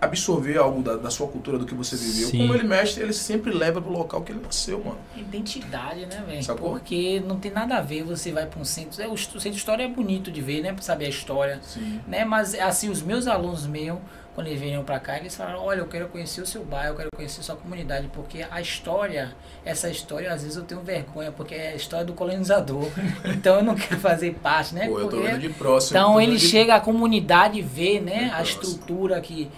[0.00, 2.28] absorver algo da, da sua cultura, do que você viveu.
[2.28, 2.38] Sim.
[2.38, 4.98] Como ele mexe, ele sempre leva pro local que ele nasceu, mano.
[5.16, 6.56] Identidade, né, velho?
[6.56, 9.02] Porque não tem nada a ver, você vai para um centro.
[9.02, 10.72] É, o centro de história é bonito de ver, né?
[10.72, 11.60] Pra saber a história.
[11.62, 12.00] Sim.
[12.06, 12.24] Né?
[12.24, 13.98] Mas assim, os meus alunos meus,
[14.34, 16.96] quando eles vêm para cá, eles falaram, olha, eu quero conhecer o seu bairro, eu
[16.96, 19.34] quero conhecer a sua comunidade, porque a história,
[19.64, 22.86] essa história, às vezes eu tenho vergonha, porque é a história do colonizador.
[23.26, 24.86] então eu não quero fazer parte, né?
[24.86, 25.98] Pô, eu tô Porque- vendo de próximo.
[25.98, 28.50] Então ele de- chega, a comunidade vê, né, a Nossa.
[28.52, 29.50] estrutura que,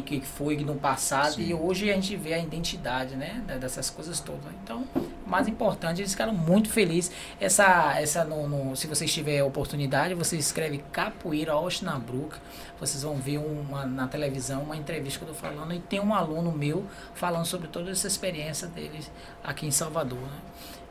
[0.00, 1.42] que, que foi no passado Sim.
[1.48, 4.44] e hoje a gente vê a identidade, né, dessas coisas todas.
[4.62, 4.84] Então,
[5.26, 7.10] o mais importante, eles ficaram muito felizes.
[7.40, 12.36] Essa, essa no, no- se vocês tiverem oportunidade, você escreve Capoeira Osnabrück,
[12.80, 16.14] vocês vão ver uma, na televisão uma entrevista que eu tô falando e tem um
[16.14, 19.10] aluno meu falando sobre toda essa experiência deles
[19.44, 20.38] aqui em Salvador, né?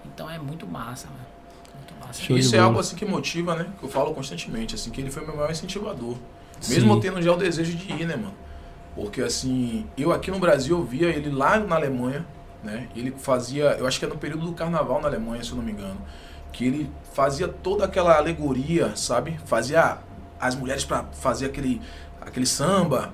[0.06, 1.26] Então é muito massa, né?
[1.76, 2.22] Muito massa.
[2.22, 3.72] Show Isso é algo assim que motiva, né?
[3.80, 6.16] Que eu falo constantemente, assim, que ele foi meu maior incentivador.
[6.70, 7.00] Mesmo Sim.
[7.00, 8.34] tendo já o desejo de ir, né, mano?
[8.96, 12.26] Porque assim, eu aqui no Brasil eu via ele lá na Alemanha,
[12.64, 12.88] né?
[12.96, 15.64] Ele fazia, eu acho que é no período do carnaval na Alemanha, se eu não
[15.64, 16.00] me engano,
[16.52, 19.40] que ele fazia toda aquela alegoria, sabe?
[19.46, 20.00] Fazia
[20.40, 21.82] as mulheres pra fazer aquele
[22.20, 23.14] aquele samba,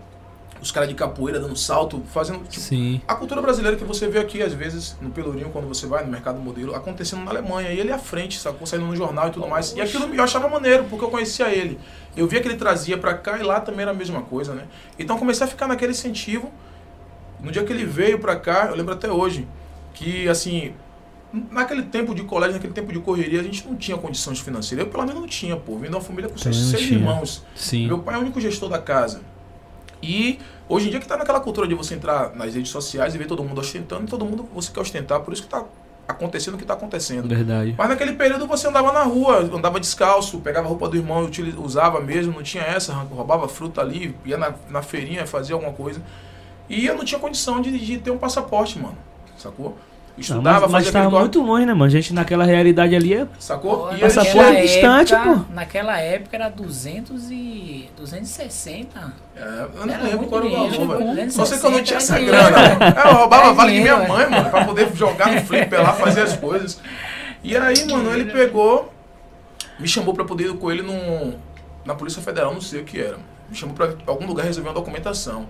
[0.62, 3.02] os caras de capoeira dando salto, fazendo tipo, Sim.
[3.08, 6.12] a cultura brasileira que você vê aqui, às vezes, no Pelourinho, quando você vai no
[6.12, 7.72] mercado modelo, acontecendo na Alemanha.
[7.72, 8.65] E ele à frente, sacou?
[8.65, 9.74] Saindo no jornal e tudo mais.
[9.76, 11.80] E aquilo eu achava maneiro, porque eu conhecia ele.
[12.15, 14.63] Eu via que ele trazia pra cá e lá também era a mesma coisa, né?
[14.98, 16.52] Então comecei a ficar naquele incentivo.
[17.39, 19.48] No dia que ele veio pra cá, eu lembro até hoje,
[19.93, 20.74] que assim,
[21.52, 24.86] naquele tempo de colégio, naquele tempo de correria, a gente não tinha condições financeiras.
[24.86, 25.76] Eu pelo menos não tinha, pô.
[25.76, 27.43] Vindo de uma família com seis, seis irmãos.
[27.56, 27.88] Sim.
[27.88, 29.22] Meu pai é o único gestor da casa.
[30.01, 33.17] E hoje em dia que tá naquela cultura de você entrar nas redes sociais e
[33.17, 35.63] ver todo mundo ostentando, e todo mundo você quer ostentar, por isso que tá
[36.07, 37.27] acontecendo o que tá acontecendo.
[37.27, 37.75] Verdade.
[37.77, 41.99] Mas naquele período você andava na rua, andava descalço, pegava a roupa do irmão usava
[41.99, 46.01] mesmo, não tinha essa, roubava fruta ali, ia na, na feirinha, fazia alguma coisa.
[46.69, 48.97] E eu não tinha condição de, de ter um passaporte, mano.
[49.38, 49.77] Sacou?
[50.17, 51.86] Não, Estudava, mas, mas fazia tava aquele muito longe, né, mano?
[51.86, 53.27] A gente naquela realidade ali é.
[53.39, 53.77] Sacou?
[53.88, 55.53] Pô, E ele naquela é distante, época- pô.
[55.53, 59.13] Naquela época era 200 e 260.
[59.36, 61.32] É, eu não Era lembro qual era o valor, velho.
[61.32, 62.58] Só sei que eu não tinha essa 260 grana.
[62.58, 62.99] é dinheiro.
[62.99, 65.93] É, eu roubava É vale de minha mãe, mano, pra poder jogar no flipper lá,
[65.93, 66.82] fazer as coisas.
[67.43, 68.91] E aí, mano, ele pegou,
[69.80, 71.36] me chamou pra poder ir com ele num,
[71.86, 73.17] na Polícia Federal, não sei o que era.
[73.47, 75.45] Me chamou pra algum lugar resolver uma documentação.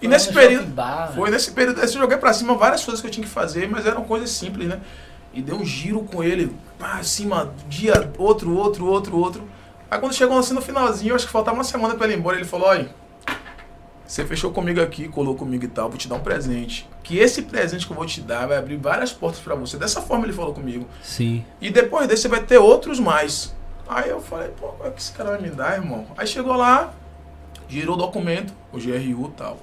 [0.00, 3.10] E nesse período, bar, foi nesse período, eu joguei pra cima várias coisas que eu
[3.10, 4.80] tinha que fazer, mas eram coisas simples, né?
[5.32, 9.48] E dei um giro com ele, pá, cima, dia, outro, outro, outro, outro.
[9.90, 12.18] Aí quando chegou assim no finalzinho, eu acho que faltava uma semana pra ele ir
[12.18, 12.94] embora, ele falou, olha,
[14.06, 16.88] você fechou comigo aqui, colou comigo e tal, vou te dar um presente.
[17.02, 19.78] Que esse presente que eu vou te dar vai abrir várias portas pra você.
[19.78, 20.86] Dessa forma ele falou comigo.
[21.02, 21.44] Sim.
[21.60, 23.54] E depois desse você vai ter outros mais.
[23.88, 26.06] Aí eu falei, pô, qual é que esse cara vai me dar, irmão?
[26.16, 26.92] Aí chegou lá,
[27.80, 29.58] girou o documento, o GRU e tal.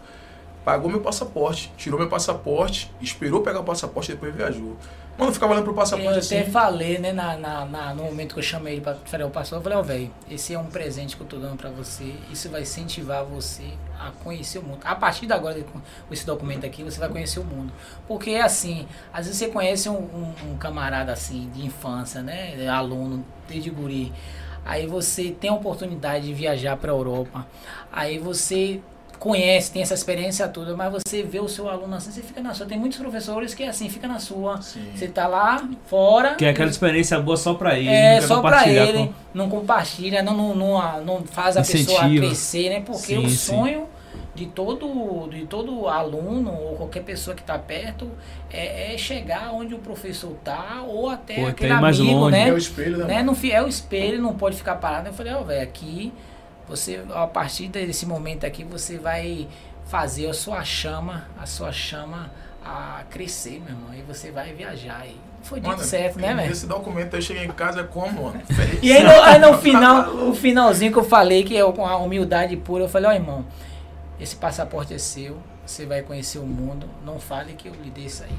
[0.63, 4.77] Pagou meu passaporte, tirou meu passaporte, esperou pegar o passaporte e depois viajou.
[5.17, 6.37] Mano, eu ficava olhando pro passaporte Eu assim.
[6.39, 9.29] até falei, né, na, na, na- no momento que eu chamei ele pra fazer o
[9.31, 12.13] passaporte, eu falei, ó, velho, esse é um presente que eu tô dando pra você,
[12.31, 13.63] isso vai incentivar você
[13.99, 14.79] a conhecer o mundo.
[14.83, 17.73] A partir de agora, com esse documento aqui, você vai conhecer o mundo.
[18.07, 23.25] Porque, assim, às vezes você conhece um, um- um camarada, assim, de infância, né, aluno,
[23.47, 24.13] desde guri,
[24.65, 27.45] aí você tem a oportunidade de viajar pra Europa,
[27.91, 28.79] aí você
[29.19, 32.55] conhece, tem essa experiência toda, mas você vê o seu aluno assim, você fica na
[32.55, 32.65] sua.
[32.65, 34.83] Tem muitos professores que, assim, fica na sua, Sim.
[34.95, 36.33] você tá lá fora.
[36.33, 37.87] Que é aquela experiência boa só pra ele.
[37.89, 41.99] É, só pra compartilhar ele, com- não compartilha, não, não, não, não faz a pessoa
[41.99, 42.25] Incentiva.
[42.25, 42.79] crescer, né?
[42.83, 43.35] Porque Sim, o sim.
[43.35, 43.87] sonho
[44.33, 48.09] de todo, de todo aluno ou qualquer pessoa que está perto
[48.49, 52.31] é, é chegar onde o professor tá ou até até aquele amigo, longe.
[52.31, 52.49] né?
[52.49, 53.05] É o espelho, né?
[53.05, 53.23] né?
[53.23, 55.07] Não, é o espelho, não pode ficar parado.
[55.07, 56.13] Eu falei, ó, velho, aqui,
[56.67, 59.47] você, a partir desse momento aqui, você vai
[59.85, 62.31] fazer a sua chama, a sua chama
[62.63, 63.93] a crescer, meu irmão.
[63.97, 65.05] E você vai viajar.
[65.05, 66.51] E foi dito Mano, certo, né, velho?
[66.51, 68.41] Esse documento eu cheguei em casa como, mano?
[68.45, 68.79] Feliz.
[68.81, 71.97] E aí no, aí no final, o finalzinho que eu falei, que é com a
[71.97, 73.45] humildade pura, eu falei, ó irmão,
[74.21, 78.05] esse passaporte é seu, você vai conhecer o mundo, não fale que eu lhe dei
[78.05, 78.29] isso aí.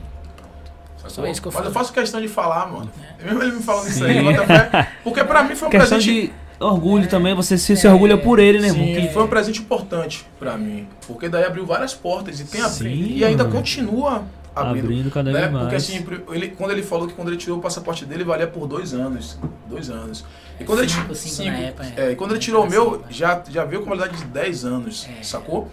[0.96, 1.10] Sacou?
[1.10, 2.88] Só isso que eu Mas eu faço questão de falar, mano.
[3.18, 3.24] É.
[3.24, 4.14] Mesmo ele me falando isso aí,
[4.46, 4.88] fé.
[5.02, 6.26] porque pra mim foi um Questão presente.
[6.28, 6.32] de
[6.64, 7.90] orgulho também, você se, se É.
[7.90, 8.84] orgulha por ele, né, irmão?
[8.86, 10.86] Sim, foi um presente importante pra mim.
[11.08, 13.10] Porque daí abriu várias portas e tem Sim, abrindo.
[13.10, 13.56] E ainda mano.
[13.56, 14.84] continua abrindo.
[14.84, 15.40] Abrindo cada né?
[15.40, 15.62] vez mais.
[15.64, 18.68] Porque assim, ele, quando ele falou que quando ele tirou o passaporte dele, valia por
[18.68, 19.36] dois anos.
[19.68, 20.24] Dois anos.
[20.62, 22.12] E quando Cinco, ele, cinco cinco, época, é.
[22.12, 23.04] é, quando ele tirou o meu, né?
[23.10, 25.22] já, já veio com uma validade de 10 anos, É.
[25.22, 25.68] sacou?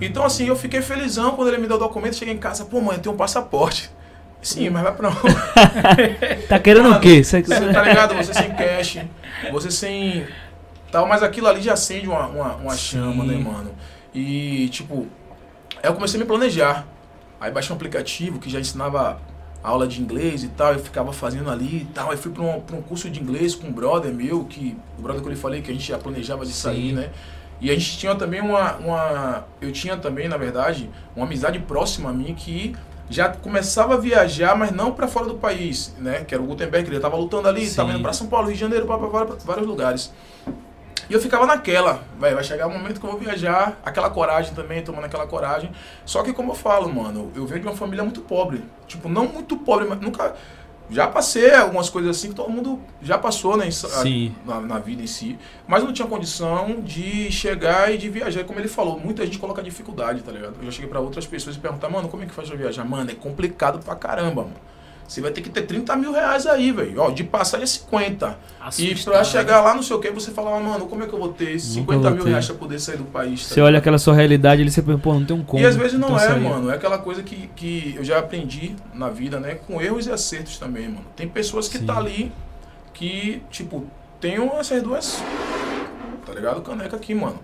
[0.00, 2.80] Então assim, eu fiquei felizão quando ele me deu o documento, cheguei em casa, pô
[2.80, 3.90] mãe, eu tenho um passaporte.
[4.42, 5.18] Sim, mas vai pra onde?
[6.48, 7.22] Tá querendo o Mano, quê?
[7.22, 8.14] Você- Você tá ligado?
[8.14, 8.98] Você sem cash,
[9.52, 10.26] você sem.
[10.90, 13.70] Tal, mas aquilo ali já acende uma, uma, uma chama, né, mano?
[14.14, 15.06] E, tipo,
[15.82, 16.86] Aí eu comecei a me planejar.
[17.40, 19.20] Aí baixei um aplicativo que já ensinava
[19.62, 22.10] aula de inglês e tal, eu ficava fazendo ali e tal.
[22.10, 25.02] Aí fui para um, pra um curso de inglês com um brother meu, que o
[25.02, 26.92] brother que eu lhe falei que a gente já planejava de sair, Sim.
[26.94, 27.10] né?
[27.60, 29.44] E a gente tinha também uma, uma.
[29.60, 32.74] Eu tinha também, na verdade, uma amizade próxima a mim que
[33.10, 36.24] já começava a viajar, mas não para fora do país, né?
[36.24, 38.60] Que era o Gutenberg, ele estava lutando ali, estava indo para São Paulo, Rio de
[38.60, 40.12] Janeiro, para vários lugares.
[41.10, 44.54] E eu ficava naquela, vai, vai chegar o momento que eu vou viajar, aquela coragem
[44.54, 45.72] também, tomando aquela coragem.
[46.06, 48.62] Só que como eu falo, mano, eu venho de uma família muito pobre.
[48.86, 50.36] Tipo, não muito pobre, mas nunca.
[50.88, 53.66] Já passei algumas coisas assim que todo mundo já passou, né?
[54.46, 55.36] Na, na vida em si.
[55.66, 58.44] Mas eu não tinha condição de chegar e de viajar.
[58.44, 60.54] Como ele falou, muita gente coloca dificuldade, tá ligado?
[60.60, 62.84] Eu já cheguei pra outras pessoas e perguntar, mano, como é que faz pra viajar?
[62.84, 64.54] Mano, é complicado pra caramba, mano.
[65.10, 67.00] Você vai ter que ter 30 mil reais aí, velho.
[67.00, 68.28] Ó, de passagem é 50.
[68.28, 69.12] E Assustador.
[69.12, 71.32] pra chegar lá, não sei o que, você falava, mano, como é que eu vou
[71.32, 72.30] ter 50 vou mil ter.
[72.30, 73.48] reais pra poder sair do país?
[73.48, 75.60] tá Você olha aquela sua realidade ali, você pensa, pô, não tem um como.
[75.60, 76.40] e às vezes não então é, sair.
[76.40, 76.70] mano.
[76.70, 79.56] É aquela coisa que, que eu já aprendi na vida, né?
[79.56, 81.04] Com erros e acertos também, mano.
[81.16, 81.86] Tem pessoas que Sim.
[81.86, 82.30] tá ali
[82.94, 83.84] que, tipo,
[84.20, 85.20] tem essas duas.
[86.24, 86.60] Tá ligado?
[86.62, 87.40] Caneca aqui, mano.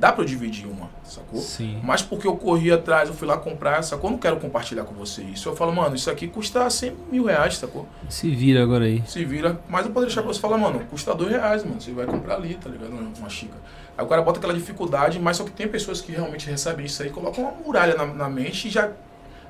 [0.00, 1.38] Dá pra eu dividir uma, sacou?
[1.42, 1.78] Sim.
[1.84, 4.08] Mas porque eu corri atrás, eu fui lá comprar, sacou?
[4.08, 5.46] Eu não quero compartilhar com você isso.
[5.50, 7.86] Eu falo, mano, isso aqui custa 100 mil reais, sacou?
[8.08, 9.02] Se vira agora aí.
[9.06, 9.60] Se vira.
[9.68, 11.78] Mas eu poderia deixar pra você falar, mano, custa dois reais, mano.
[11.78, 12.92] Você vai comprar ali, tá ligado?
[13.18, 13.60] Uma xícara.
[13.94, 17.02] Aí o cara bota aquela dificuldade, mas só que tem pessoas que realmente recebem isso
[17.02, 18.90] aí, colocam uma muralha na, na mente e já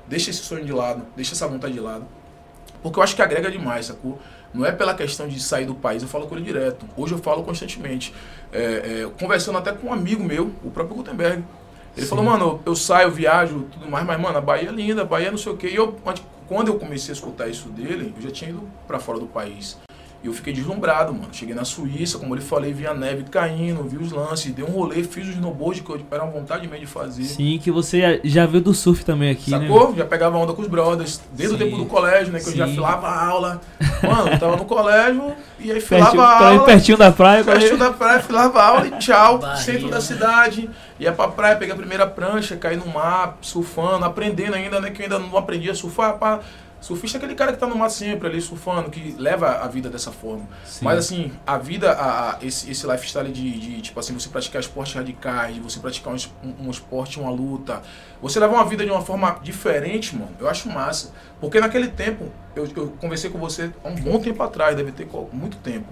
[0.05, 2.05] deixa esse sonho de lado, deixa essa vontade de lado.
[2.83, 4.19] Porque eu acho que agrega demais, sacou?
[4.53, 6.85] Não é pela questão de sair do país, eu falo com ele direto.
[6.97, 8.13] Hoje eu falo constantemente.
[8.51, 8.61] É,
[9.03, 11.43] é, conversando até com um amigo meu, o próprio Gutenberg.
[11.95, 12.09] Ele Sim.
[12.09, 15.05] falou, mano, eu, eu saio, viajo, tudo mais, mas, mano, a Bahia é linda, a
[15.05, 15.69] Bahia é não sei o quê.
[15.69, 15.97] E eu,
[16.47, 19.77] quando eu comecei a escutar isso dele, eu já tinha ido pra fora do país.
[20.23, 21.29] E eu fiquei deslumbrado, mano.
[21.31, 24.63] Cheguei na Suíça, como eu lhe falei, vi a neve caindo, vi os lances, dei
[24.63, 27.23] um rolê, fiz o snowboard que eu era uma vontade mesmo de fazer.
[27.23, 29.61] Sim, que você já veio do surf também aqui, né?
[29.61, 29.95] Sacou?
[29.95, 31.63] Já pegava onda com os brothers, desde Sim.
[31.63, 32.39] o tempo do colégio, né?
[32.39, 32.75] Que eu já Sim.
[32.75, 33.61] filava a aula.
[34.03, 36.65] Mano, eu tava no colégio e aí Pertinho, filava a colégio aula.
[36.65, 37.43] pertinho da praia.
[37.43, 39.39] Pertinho da praia, filava a aula e tchau.
[39.57, 40.69] Centro da cidade.
[40.99, 44.91] Ia pra praia, peguei a primeira prancha, caí no mar, surfando, aprendendo ainda, né?
[44.91, 46.13] Que eu ainda não aprendi a surfar.
[46.19, 46.41] Pá.
[46.81, 49.87] Surfista é aquele cara que tá no mar sempre ali surfando, que leva a vida
[49.87, 50.47] dessa forma.
[50.65, 50.83] Sim.
[50.83, 54.59] Mas assim, a vida, a, a- esse, esse lifestyle de, de, tipo assim, você praticar
[54.59, 56.17] esportes radicais, de você praticar um,
[56.59, 57.83] um, esporte, uma luta,
[58.19, 61.11] você levar uma vida de uma forma diferente, mano, eu acho massa.
[61.39, 65.07] Porque naquele tempo, eu, eu conversei com você há um bom tempo atrás, deve ter
[65.31, 65.87] muito tempo,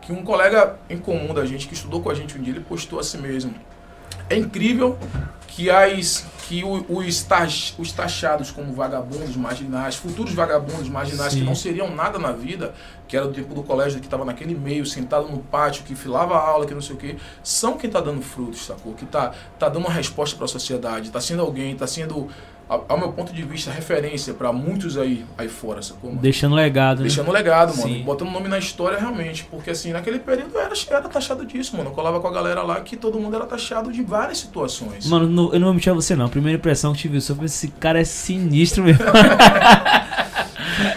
[0.00, 2.64] que um colega em comum da gente, que estudou com a gente um dia, ele
[2.64, 3.54] postou assim mesmo.
[4.32, 4.98] É incrível
[5.46, 11.38] que as que os, tax, os taxados como vagabundos marginais, futuros vagabundos marginais Sim.
[11.38, 12.74] que não seriam nada na vida,
[13.08, 16.34] que era do tempo do colégio, que estava naquele meio, sentado no pátio, que filava
[16.34, 18.92] a aula, que não sei o quê, são quem está dando frutos, sacou?
[18.92, 22.28] Que tá, tá dando uma resposta para a sociedade, tá sendo alguém, tá sendo,
[22.88, 26.10] ao, meu ponto de vista, referência para muitos aí, aí fora, sacou?
[26.10, 26.22] mano?
[26.22, 27.02] Deixando legado, né?
[27.02, 27.88] Deixando um legado, mano.
[27.88, 28.02] Sim.
[28.02, 29.44] Botando nome na história realmente.
[29.50, 31.90] Porque assim, naquele período era, era taxado disso, mano.
[31.90, 35.06] Eu colava com a galera lá que todo mundo era taxado de várias situações.
[35.06, 36.26] Mano, não- eu não vou mentir a você não.
[36.26, 39.04] A primeira impressão que tive sobre esse cara é sinistro mesmo.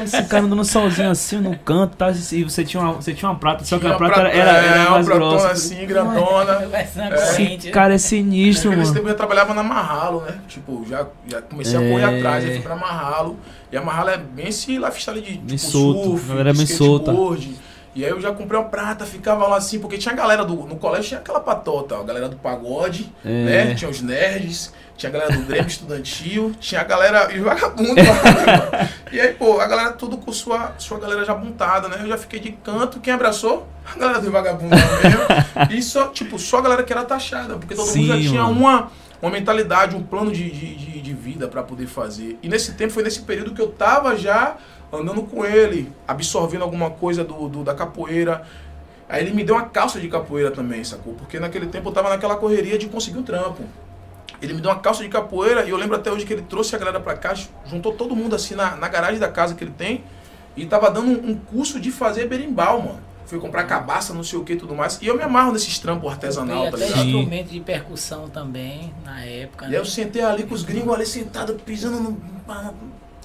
[0.04, 2.12] esse cara andando sozinho assim no canto, tá?
[2.32, 4.52] E você tinha uma, você tinha uma prata, só que a prata pra- era, era,
[4.52, 5.52] era é, mais uma pratona grossa.
[5.52, 6.54] assim, grandona.
[6.76, 6.84] É.
[6.84, 7.56] corrente.
[7.68, 8.94] Esse cara é sinistro, Naquele mano.
[8.96, 10.36] tempo eu já trabalhava na Marralo, né?
[10.48, 11.92] Tipo, já, já comecei a É.
[11.92, 13.38] correr atrás, aí fui pra Marralo.
[13.72, 16.64] E a Marralo é bem esse lifestyle de tipo, solto, surf, a galera é bem
[16.64, 17.56] skateboard.
[17.96, 20.54] E aí eu já comprei uma prata, ficava lá assim, porque tinha a galera do.
[20.54, 23.30] No colégio tinha aquela patota, a galera do pagode, É.
[23.68, 23.74] né?
[23.76, 27.32] Tinha os nerds, tinha a galera do Grêmio Estudantil, tinha a galera.
[27.34, 27.96] E lá, mano?
[29.12, 32.00] E aí, pô, a galera tudo com sua, sua galera já montada, né?
[32.02, 33.66] Eu já fiquei de canto, quem abraçou?
[33.86, 35.72] A galera do vagabundo mesmo.
[35.72, 38.46] E só, tipo, só a galera que era taxada, porque todo mundo já Sim, tinha
[38.46, 42.38] uma, uma mentalidade, um plano de, de, de, vida pra poder fazer.
[42.44, 44.58] E nesse tempo, foi nesse período que eu tava já
[44.92, 48.42] andando com ele, absorvendo alguma coisa do, do- da capoeira.
[49.08, 51.14] Aí ele me deu uma calça de capoeira também, sacou?
[51.14, 53.64] Porque naquele tempo eu tava naquela correria de conseguir um trampo.
[54.46, 56.76] Ele me deu uma calça de capoeira e eu lembro até hoje que ele trouxe
[56.76, 57.34] a galera pra cá,
[57.66, 60.04] juntou todo mundo assim na, na garagem da casa que ele tem
[60.56, 63.00] e tava dando um, um curso de fazer berimbau, mano.
[63.26, 65.00] Fui comprar cabaça, não sei o que e tudo mais.
[65.02, 67.06] E eu me amarro nesses trampos artesanal, tá ligado?
[67.06, 69.66] Instrumento de percussão também, na época.
[69.66, 69.80] E né?
[69.80, 72.22] eu sentei ali com os gringos ali sentado, pisando no,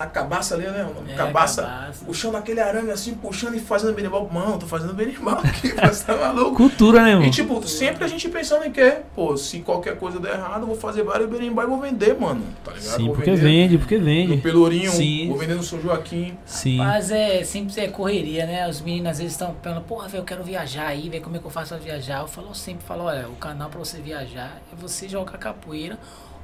[0.00, 0.88] na, na cabaça ali, né?
[1.08, 2.04] É, cabaça, cabaça.
[2.04, 4.28] puxando aquele arame assim, puxando e fazendo berimbau.
[4.32, 6.56] Mano, tô fazendo berimbau aqui, você tá maluco?
[6.56, 7.30] Cultura, né, E mano?
[7.30, 10.76] tipo, sempre a gente pensando em que, pô, se qualquer coisa der errado, eu vou
[10.76, 12.42] fazer vários berimbau e vou vender, mano.
[12.64, 12.96] Tá ligado?
[12.96, 14.36] Sim, vou porque vender vende, porque No vende.
[14.38, 15.28] Pelourinho, Sim.
[15.28, 16.36] vou vender no São Joaquim.
[16.44, 16.76] Sim.
[16.78, 18.68] Mas é sempre é correria, né?
[18.68, 21.38] Os meninos às vezes estão falando, porra, velho, eu quero viajar aí, ver como é
[21.38, 22.20] que eu faço pra viajar.
[22.20, 25.98] Eu falo eu sempre falo, olha, o canal pra você viajar é você jogar capoeira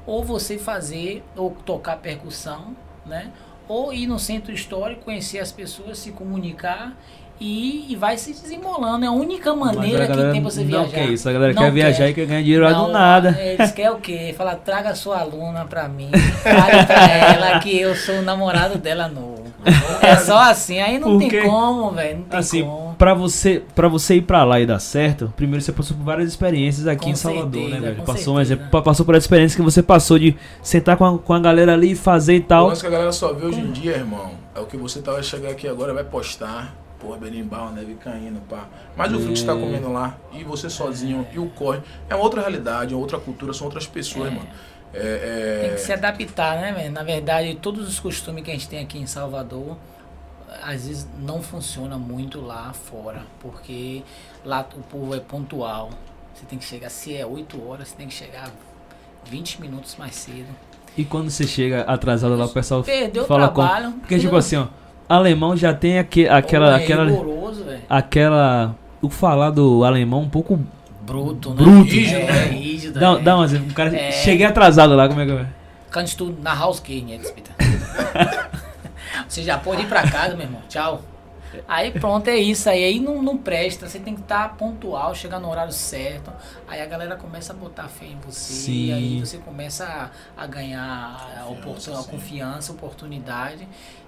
[0.06, 3.32] ou você fazer, ou tocar percussão, né?
[3.68, 6.96] Ou ir no centro histórico, conhecer as pessoas, se comunicar
[7.40, 9.04] e, e vai se desembolando.
[9.04, 10.90] É a única maneira a que tem você não viajar.
[10.90, 13.36] quer isso, a galera Não quer viajar e quer ganhar dinheiro lá do Não, nada.
[13.40, 14.34] Eles querem o quê?
[14.36, 16.10] Fala, traga sua aluna pra mim.
[16.42, 19.45] Fale pra ela que eu sou o namorado dela novo.
[20.00, 22.18] É só assim, aí não Porque, tem como, velho.
[22.18, 22.94] Não tem Assim, como.
[22.96, 26.28] pra você, pra você ir pra lá e dar certo, primeiro você passou por várias
[26.28, 28.02] experiências aqui Com em Salvador, certeza, né, velho?
[28.04, 31.32] Passou, um exemplo, passou por essa experiência que você passou de sentar com a, com
[31.34, 32.68] a galera ali e fazer e tal.
[32.68, 35.12] lance que a galera só vê hoje em dia, irmão, é o que você tá,
[35.12, 38.66] vai chegar aqui agora, vai postar, porra, berimbau, neve caindo, pá.
[38.96, 39.60] Mas o fruto que você tá É.
[39.60, 43.52] comendo lá, e você sozinho, e o corre, é uma outra realidade, é outra cultura,
[43.52, 44.30] são outras pessoas, É.
[44.30, 44.46] mano.
[44.94, 45.66] É, é...
[45.66, 46.92] Tem que se adaptar, né, velho?
[46.92, 49.76] Na verdade, todos os costumes que a gente tem aqui em Salvador,
[50.62, 54.02] às vezes não funciona muito lá fora, porque
[54.44, 55.90] lá o povo é pontual.
[56.34, 58.50] Você tem que chegar, se é 8 horas, você tem que chegar
[59.24, 60.48] 20 minutos mais cedo.
[60.96, 63.66] E quando você chega atrasado lá, o pessoal Perdeu o fala como.
[63.66, 63.92] trabalho.
[63.94, 64.66] Porque, tipo assim, ó,
[65.08, 66.72] alemão já tem aque, aquela.
[66.72, 67.82] é aquela, rigoroso, velho.
[67.88, 68.74] aquela.
[69.02, 70.58] O falar do alemão um pouco.
[71.06, 71.56] Bruto, né?
[71.56, 71.90] Bruto.
[71.90, 72.44] Rígido, é, né?
[72.50, 73.00] rígido.
[73.00, 73.18] Dá, é.
[73.22, 73.70] dá um exemplo.
[73.70, 73.96] O cara.
[73.96, 74.10] É.
[74.12, 75.46] Cheguei atrasado lá, como é que é?
[75.90, 77.50] Kannst du nach Haus gehen jetzt, bitte?
[79.28, 80.62] você já pode ir pra casa, meu irmão.
[80.68, 81.02] Tchau.
[81.66, 82.68] Aí pronto, é isso.
[82.68, 83.88] Aí, aí não, não presta.
[83.88, 86.30] Você tem que estar pontual, chegar no horário certo.
[86.68, 88.52] Aí a galera começa a botar fé em você.
[88.52, 88.86] Sim.
[88.86, 93.66] E aí você começa a, a ganhar a, oportun- a confiança, oportunidade.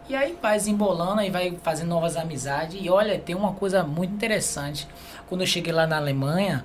[0.09, 2.79] E aí vai desembolando, aí vai fazendo novas amizades.
[2.83, 4.87] E olha, tem uma coisa muito interessante.
[5.29, 6.65] Quando eu cheguei lá na Alemanha,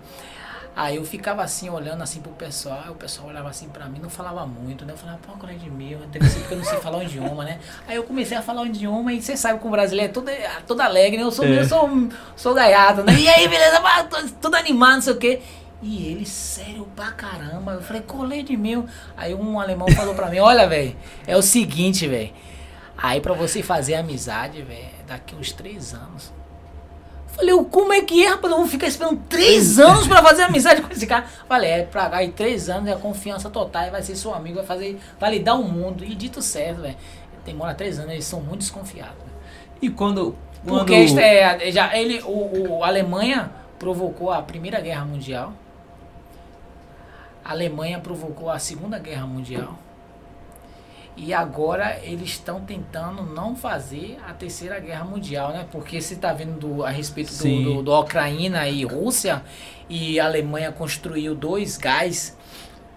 [0.76, 4.10] Aí eu ficava assim, olhando assim pro pessoal, o pessoal olhava assim pra mim, não
[4.10, 4.94] falava muito, né?
[4.94, 7.44] Eu falava, pô, colega de mil, deve ser porque eu não sei falar o idioma,
[7.46, 7.60] né?
[7.88, 10.32] Aí eu comecei a falar o idioma e você sabe que o brasileiro é todo,
[10.66, 11.24] todo alegre, né?
[11.24, 11.60] Eu sou, É.
[11.60, 13.14] eu sou, sou gaiato, né?
[13.14, 13.80] E aí, beleza?
[14.42, 15.42] Todo animado, não sei o quê.
[15.80, 17.74] E ele, sério pra caramba.
[17.74, 18.88] Eu falei, colei de mil.
[19.16, 20.96] Aí um alemão falou pra mim, olha, velho,
[21.28, 22.32] é o seguinte, velho.
[22.98, 26.34] Aí pra você fazer amizade, velho, daqui uns três anos.
[27.36, 28.52] Falei, "Eu, como é que é, rapaz?
[28.52, 31.26] Eu vou ficar esperando três anos pra fazer amizade com esse cara.
[31.48, 34.66] Falei, é, pra aí três anos é confiança total, e vai ser seu amigo, vai
[34.66, 36.04] fazer, vai lhe dar o mundo.
[36.06, 36.96] E dito certo, velho.
[37.44, 39.18] Demora três anos, eles são muito desconfiados.
[39.82, 40.36] E quando.
[40.64, 40.78] quando...
[40.80, 45.52] Porque este é, já, ele, o, o- a Alemanha provocou a Primeira Guerra Mundial.
[47.44, 49.78] A Alemanha provocou a Segunda Guerra Mundial.
[51.16, 55.66] E agora eles estão tentando não fazer a Terceira Guerra Mundial, né?
[55.72, 57.64] Porque você está vendo do- a respeito Sim.
[57.64, 59.44] do, do, do Ucrânia e Rússia,
[59.88, 62.36] e a Alemanha construiu dois gás,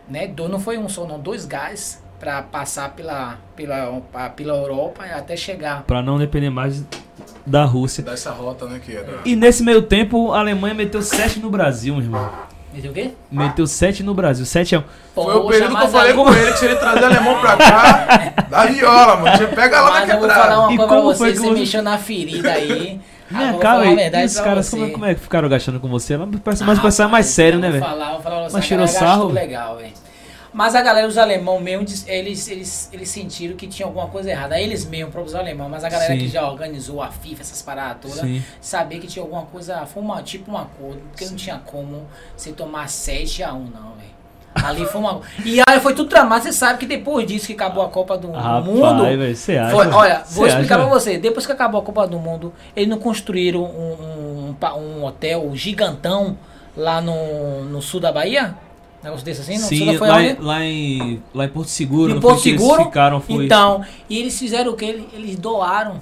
[0.09, 0.27] né?
[0.27, 4.01] Do, não foi um só, não, dois gás para passar pela, pela,
[4.35, 6.83] pela Europa até chegar Pra não depender mais
[7.45, 8.03] da Rússia.
[8.03, 9.21] Dessa rota, né, que era...
[9.25, 12.31] E nesse meio tempo, a Alemanha meteu 7 no Brasil, meu irmão.
[12.77, 13.11] Entendeu o quê?
[13.33, 14.45] Meteu 7 no Brasil.
[14.45, 14.83] 7 é um.
[15.15, 18.07] Foi o período que eu falei com ele que se ele trazer alemão pra cá,
[18.51, 19.37] dá viola, mano.
[19.39, 20.61] Você pega lá Mas na eu vou falar quebrada.
[20.61, 23.01] uma E coisa pra como você, foi que você mexeu na ferida aí.
[23.29, 25.49] Ah, Minha vou cara, falar a e os caras, como, é- como é que ficaram
[25.49, 26.15] gastando com você?
[26.15, 27.85] Ela parece Ah, mais pensar mais rapaz, sério, né, vou velho?
[27.91, 29.29] Falar, vou falar pra você, Mas tirou sarro?
[29.33, 29.91] legal, velho.
[30.57, 34.59] Mas a galera, os alemão mesmo, eles, eles, eles sentiram que tinha alguma coisa errada.
[34.59, 36.19] Eles mesmo, próprios alemão, mas a galera Sim.
[36.19, 38.43] que já organizou a FIFA, essas paradas todas, Sim.
[38.59, 42.53] sabia que tinha alguma coisa, foi uma, tipo um acordo, porque não tinha como você
[42.53, 44.17] tomar 7 a 1 não, velho.
[44.55, 45.21] Ali foi uma.
[45.45, 48.33] E aí foi tudo tramado, você sabe que depois disso que acabou a Copa do,
[48.33, 48.81] Rapaz, Mundo.
[49.59, 49.73] acha?
[49.77, 50.89] Foi- olha, vou explicar acha?
[50.89, 51.19] pra você.
[51.19, 56.39] Depois que acabou a Copa do Mundo, eles não construíram um, um, um hotel gigantão
[56.75, 58.55] lá no, no sul da Bahia?
[59.07, 59.57] Negócio desse assim?
[59.57, 60.37] Sul Sim, foi lá, onde?
[60.41, 62.11] lá em, lá em Porto Seguro.
[62.11, 62.75] Em não Porto Seguro?
[62.75, 63.45] Eles ficaram, foi...
[63.45, 64.85] Então, e eles fizeram o que?
[64.85, 66.01] Eles, doaram.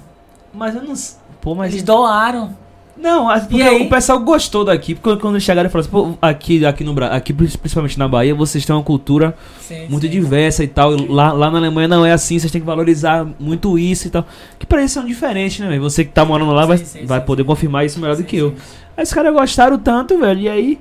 [0.55, 0.95] Mas eu não...
[1.39, 1.75] Pô, mas...
[1.75, 2.57] Eles doaram.
[2.97, 4.95] Não, porque o pessoal gostou daqui.
[4.95, 8.35] Porque quando chegaram e falaram assim, pô, aqui, aqui no Brasil, aqui principalmente na Bahia,
[8.35, 10.11] vocês têm uma cultura Sim, muito sim.
[10.11, 10.97] diversa e tal.
[10.97, 14.11] E lá, lá na Alemanha não é assim, vocês têm que valorizar muito isso e
[14.11, 14.25] tal.
[14.59, 15.83] Que pra eles são diferentes, né, velho?
[15.83, 17.49] Você que tá morando lá vai, Sim, vai sim, poder sim.
[17.49, 18.55] confirmar isso melhor Sim, do que eu.
[18.97, 20.79] Aí os caras gostaram tanto, velho, e aí.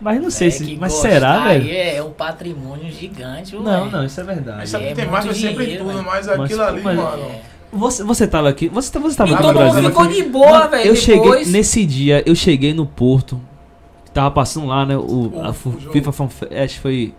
[0.00, 0.76] Mas não sei É se.
[0.78, 1.70] Mas gostar será, velho?
[1.72, 3.56] É um patrimônio gigante.
[3.56, 3.90] Não, velho?
[3.90, 4.58] não, isso é verdade.
[4.58, 7.22] Mas sabe É que tem mais, sempre tudo, mas Mas, aquilo ali, mas- mano.
[7.22, 7.40] É.
[7.72, 8.68] Você, você tava aqui.
[8.68, 9.88] Você, você tava E todo mundo Brasil.
[9.90, 10.88] ficou de boa, velho.
[10.88, 11.00] Eu depois.
[11.00, 13.40] cheguei nesse dia, eu cheguei no Porto.
[14.14, 14.96] Tava passando lá, né?
[14.96, 15.00] O,
[15.34, 15.54] O- a o.
[15.54, 17.12] FIFA Fan Fest foi.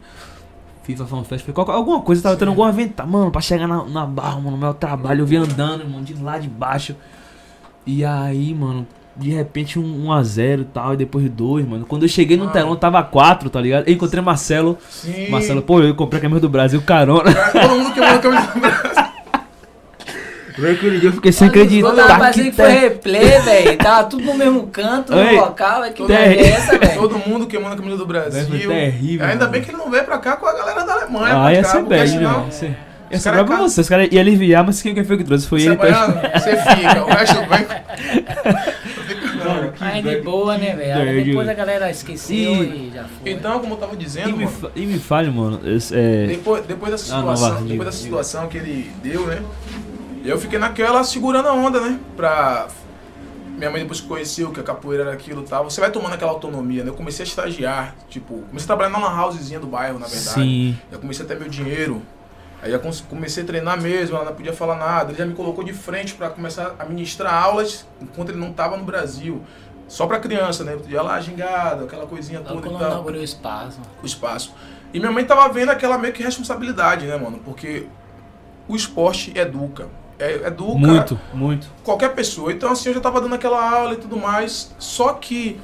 [0.83, 3.05] FIFA Fan Fest foi qual- alguma coisa, tava tendo alguma venta.
[3.05, 6.13] Mano, pra chegar na, na barra, mano, no meu trabalho, eu vi andando, mano, de
[6.15, 6.95] lá de baixo.
[7.85, 8.87] E aí, mano,
[9.17, 11.85] de repente um 1x0 e tal, e depois 2, mano.
[11.85, 12.53] Quando eu cheguei no Mano.
[12.53, 13.87] telão, tava 4, tá ligado?
[13.87, 14.77] Eu encontrei Marcelo.
[14.89, 15.29] Sim.
[15.29, 17.33] Marcelo, pô, eu comprei a camisa do Brasil, carona.
[17.33, 19.07] Todo mundo queimou a camisa do Brasil.
[21.03, 21.93] Eu fiquei sem acreditar.
[21.93, 23.77] tava que que foi replay, velho.
[23.77, 25.83] Tava tudo no mesmo canto, no Ei, local.
[25.83, 26.99] É que ter- é essa, velho?
[26.99, 28.43] Todo mundo queimando a camisa do Brasil.
[28.47, 29.51] Foi terrível, Ainda mano.
[29.51, 31.61] bem que ele não veio pra cá com a galera da Alemanha, Ah, pra ia
[31.61, 32.49] cá, ser bad, senão-
[33.11, 33.81] Ia cara pra você.
[33.81, 35.47] Os caras iam aliviar, mas quem foi que trouxe?
[35.47, 35.75] Foi Você, ele.
[35.75, 38.67] é baiano, você fica, o resto vem.
[40.01, 41.25] De boa, né, velho?
[41.25, 43.31] Depois a galera esqueceu E- e, já foi.
[43.31, 45.59] Então, como eu tava dizendo, E me, mano, e me fale, mano.
[45.69, 48.91] esse, é, depois, depois dessa Ah, não, situação, vai, diga, depois dessa situação que ele
[49.03, 49.41] deu, né?
[50.25, 51.99] Eu fiquei naquela segurando a onda, né?
[52.15, 52.67] Pra.
[53.57, 56.13] Minha mãe depois que conheceu que a capoeira era aquilo e tal, você vai tomando
[56.13, 56.91] aquela autonomia, né?
[56.91, 60.29] Eu comecei a estagiar, tipo, comecei a trabalhar na housezinha do bairro, na verdade.
[60.41, 60.77] Sim.
[60.91, 62.01] Já comecei a ter meu dinheiro.
[62.61, 65.09] Aí cons- comecei a treinar mesmo, ela não podia falar nada.
[65.11, 68.77] Ele já me colocou de frente para começar a ministrar aulas enquanto ele não estava
[68.77, 69.41] no Brasil.
[69.87, 70.73] Só para criança, né?
[70.73, 73.79] Eu ia lá gingado, aquela coisinha Logo toda e quando tal inaugurou o espaço.
[74.03, 74.53] o espaço.
[74.93, 77.39] E minha mãe tava vendo aquela meio que responsabilidade, né, mano?
[77.43, 77.87] Porque
[78.67, 79.87] o esporte educa.
[80.19, 81.67] É, educa Muito, muito.
[81.83, 82.51] qualquer pessoa.
[82.51, 84.73] Então, assim, eu já tava dando aquela aula e tudo mais.
[84.79, 85.59] Só que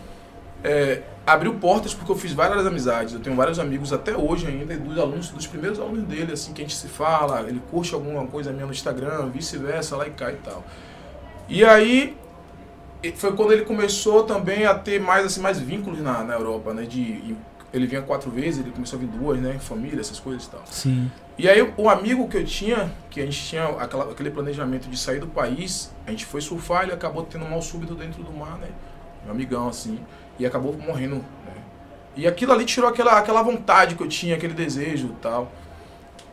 [0.64, 3.14] é, abriu portas porque eu fiz várias amizades.
[3.14, 6.62] Eu tenho vários amigos até hoje ainda, dos alunos, dos primeiros alunos dele, assim, que
[6.62, 7.42] a gente se fala.
[7.42, 10.64] Ele curte alguma coisa minha no Instagram, vice-versa, lá e cá e tal.
[11.50, 12.16] E aí e
[13.12, 16.84] foi quando ele começou também a ter mais assim mais vínculos na, na Europa, né?
[16.84, 17.36] De
[17.74, 19.58] ele vinha quatro vezes, ele começou a vir duas, né?
[19.60, 20.62] Família, essas coisas e tal.
[20.66, 21.12] Sim.
[21.38, 24.98] E aí o amigo que eu tinha, que a gente tinha aquela, aquele planejamento de
[24.98, 28.32] sair do país, a gente foi surfar, ele acabou tendo um mal súbito dentro do
[28.32, 28.68] mar, né?
[29.24, 30.00] Meu amigão, assim,
[30.38, 31.54] e acabou morrendo, né?
[32.16, 35.52] E aquilo ali tirou aquela, aquela vontade que eu tinha, aquele desejo e tal.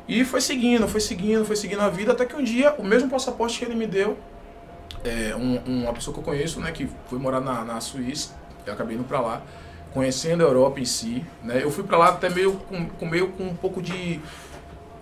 [0.06, 3.08] E foi seguindo, foi seguindo, foi seguindo a vida, até que um dia, o mesmo
[3.08, 4.18] passaporte que ele me deu,
[5.04, 8.30] é, um- uma pessoa que eu conheço, né, que foi morar na, na Suíça,
[8.66, 9.42] eu acabei indo pra lá,
[9.92, 13.28] conhecendo a Europa em si, né, eu fui pra lá até meio com, com meio
[13.28, 14.20] com um pouco de,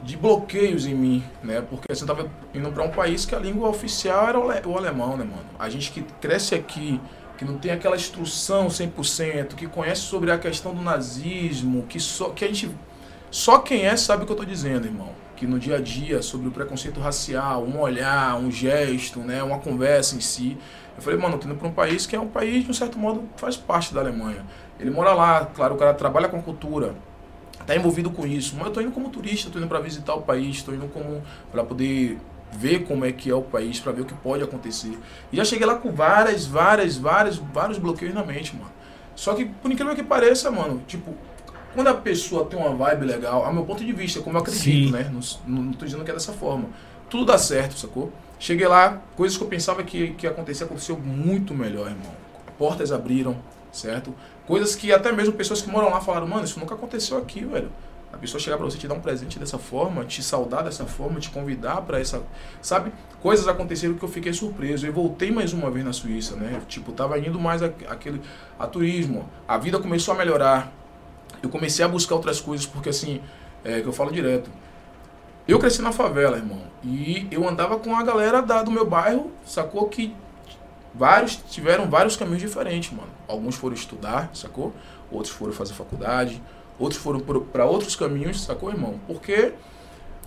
[0.02, 3.38] de bloqueios em mim, né, porque assim, eu tava indo pra um país que a
[3.38, 7.00] língua oficial era o, o alemão, né, mano, a gente que cresce aqui,
[7.36, 12.30] que não tem aquela instrução 100%, que conhece sobre a questão do nazismo, que só
[12.30, 12.70] que a gente
[13.30, 15.10] só quem é sabe o que eu tô dizendo, irmão.
[15.38, 19.60] Que no dia a dia, sobre o preconceito racial, um olhar, um gesto, né, uma
[19.60, 20.58] conversa em si.
[20.96, 22.74] Eu falei, mano, eu tô indo pra um país que é um país, de um
[22.74, 24.44] certo modo, faz parte da Alemanha.
[24.80, 26.92] Ele mora lá, claro, o cara trabalha com cultura,
[27.64, 28.56] tá envolvido com isso.
[28.56, 31.22] Mas eu tô indo como turista, tô indo para visitar o país, tô indo como
[31.52, 32.18] para poder
[32.50, 34.98] ver como é que é o país, para ver o que pode acontecer.
[35.32, 38.72] E já cheguei lá com várias, várias, várias, vários bloqueios na mente, mano.
[39.14, 41.14] Só que, por incrível que pareça, mano, tipo,
[41.78, 44.64] quando a pessoa tem uma vibe legal, ao meu ponto de vista, como eu acredito,
[44.64, 44.90] Sim.
[44.90, 45.08] né?
[45.46, 46.64] Não, não, tô dizendo que é dessa forma.
[47.08, 48.12] Tudo dá certo, sacou?
[48.36, 52.12] Cheguei lá, coisas que eu pensava que, que ia acontecer, aconteceu muito melhor, irmão.
[52.58, 53.36] Portas abriram,
[53.70, 54.12] certo?
[54.44, 57.70] Coisas que até mesmo pessoas que moram lá falaram, mano, isso nunca aconteceu aqui, velho.
[58.12, 61.20] A pessoa chegar pra você te dar um presente dessa forma, te saudar dessa forma,
[61.20, 62.22] te convidar pra essa.
[62.60, 62.90] Sabe?
[63.20, 64.84] Coisas aconteceram que eu fiquei surpreso.
[64.84, 66.60] Eu voltei mais uma vez na Suíça, né?
[66.66, 68.20] Tipo, tava indo mais a, aquele,
[68.58, 69.28] a turismo.
[69.46, 70.72] A vida começou a melhorar.
[71.42, 73.20] Eu comecei a buscar outras coisas, porque assim,
[73.64, 74.50] é que eu falo direto.
[75.46, 76.60] Eu cresci na favela, irmão.
[76.84, 79.88] E eu andava com a galera da, do meu bairro, sacou?
[79.88, 80.14] Que
[80.94, 83.08] vários tiveram vários caminhos diferentes, mano.
[83.26, 84.74] Alguns foram estudar, sacou?
[85.10, 86.42] Outros foram fazer faculdade.
[86.78, 89.00] Outros foram para outros caminhos, sacou, irmão?
[89.06, 89.52] Porque.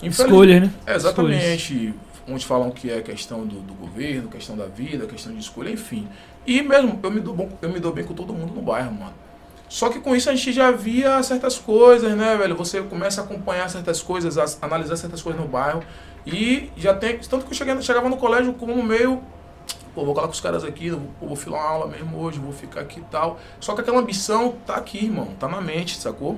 [0.02, 0.74] Escolha, né?
[0.86, 1.94] é, exatamente.
[2.28, 6.08] Uns falam que é questão do, do governo, questão da vida, questão de escolha, enfim.
[6.46, 8.92] E mesmo, eu me, dou bom, eu me dou bem com todo mundo no bairro,
[8.92, 9.14] mano.
[9.72, 12.58] Só que com isso a gente já via certas coisas, né, velho?
[12.58, 15.82] Você começa a acompanhar certas coisas, a analisar certas coisas no bairro.
[16.28, 17.18] E já tem.
[17.20, 19.24] Tanto que eu cheguei, chegava no colégio como meio.
[19.96, 22.52] Pô, vou colar com os caras aqui, vou, vou filar uma aula mesmo hoje, vou
[22.52, 23.40] ficar aqui e tal.
[23.62, 26.38] Só que aquela ambição tá aqui, irmão, tá na mente, sacou?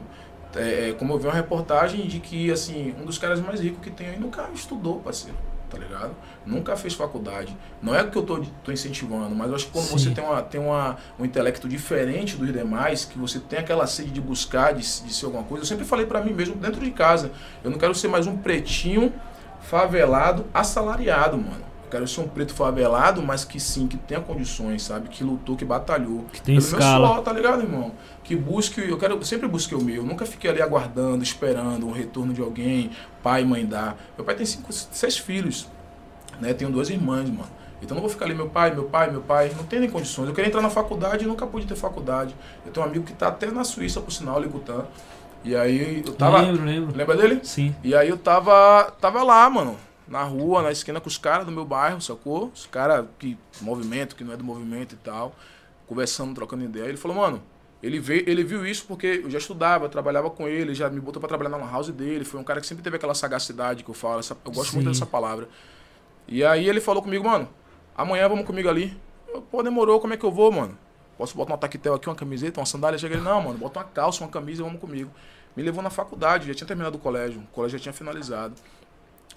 [0.56, 3.82] É, é, como eu vi uma reportagem de que, assim, um dos caras mais ricos
[3.82, 5.36] que tem aí nunca estudou, parceiro,
[5.74, 6.12] tá ligado?
[6.46, 7.58] Nunca fez faculdade.
[7.82, 9.98] Não é que eu tô, tô incentivando, mas eu acho que quando Sim.
[9.98, 14.12] você tem, uma, tem uma, um intelecto diferente dos demais, que você tem aquela sede
[14.12, 16.92] de buscar, de, de ser alguma coisa, eu sempre falei pra mim mesmo, dentro de
[16.92, 17.32] casa,
[17.64, 19.12] eu não quero ser mais um pretinho
[19.62, 21.73] favelado, assalariado, mano.
[21.94, 25.10] Eu quero ser um preto favelado, mas que sim, que tenha condições, sabe?
[25.10, 26.26] Que lutou, que batalhou.
[26.34, 27.08] Que tem Pelo meu escala.
[27.08, 27.92] suor, tá ligado, irmão?
[28.24, 29.98] Que busque, eu quero, eu sempre busquei o meu.
[29.98, 32.90] Eu nunca fiquei ali aguardando, esperando um retorno de alguém,
[33.22, 33.96] pai, mãe dar.
[34.18, 35.68] Meu pai tem cinco, seis filhos,
[36.42, 36.52] né?
[36.54, 37.50] Tenho duas irmãs, mano.
[37.80, 39.52] Então eu não vou ficar ali, meu pai, meu pai, meu pai.
[39.56, 40.28] Não tem nem condições.
[40.28, 42.34] Eu queria entrar na faculdade e nunca pude ter faculdade.
[42.66, 44.86] Eu tenho um amigo que tá até na Suíça, por sinal, Licutan.
[45.44, 46.42] E aí eu tava.
[46.42, 46.98] Lembro, lembro.
[46.98, 47.40] Lembra dele?
[47.44, 47.76] Sim.
[47.84, 49.78] E aí eu tava, tava lá, mano,
[50.08, 52.52] na rua, na esquina com os caras do meu bairro, sacou?
[52.54, 55.36] Os caras que movimento, que não é do movimento e tal,
[55.88, 56.86] conversando, trocando ideia.
[56.86, 57.42] Ele falou, mano,
[57.82, 61.00] ele veio, ele viu isso porque eu já estudava, eu trabalhava com ele, já me
[61.00, 63.90] botou pra trabalhar na house dele, foi um cara que sempre teve aquela sagacidade que
[63.90, 64.92] eu falo, essa- eu gosto muito Sim.
[64.94, 65.48] dessa palavra.
[66.28, 67.48] E aí ele falou comigo, mano,
[67.96, 68.98] amanhã vamos comigo ali.
[69.28, 70.78] Eu, Pô, demorou, como é que eu vou, mano?
[71.18, 72.98] Posso botar um taquetel aqui, uma camiseta, uma sandália?
[72.98, 75.12] Chega ele, não, mano, bota uma calça, uma camisa e vamos comigo.
[75.56, 78.56] me levou na faculdade, já tinha terminado o colégio, o colégio já tinha finalizado.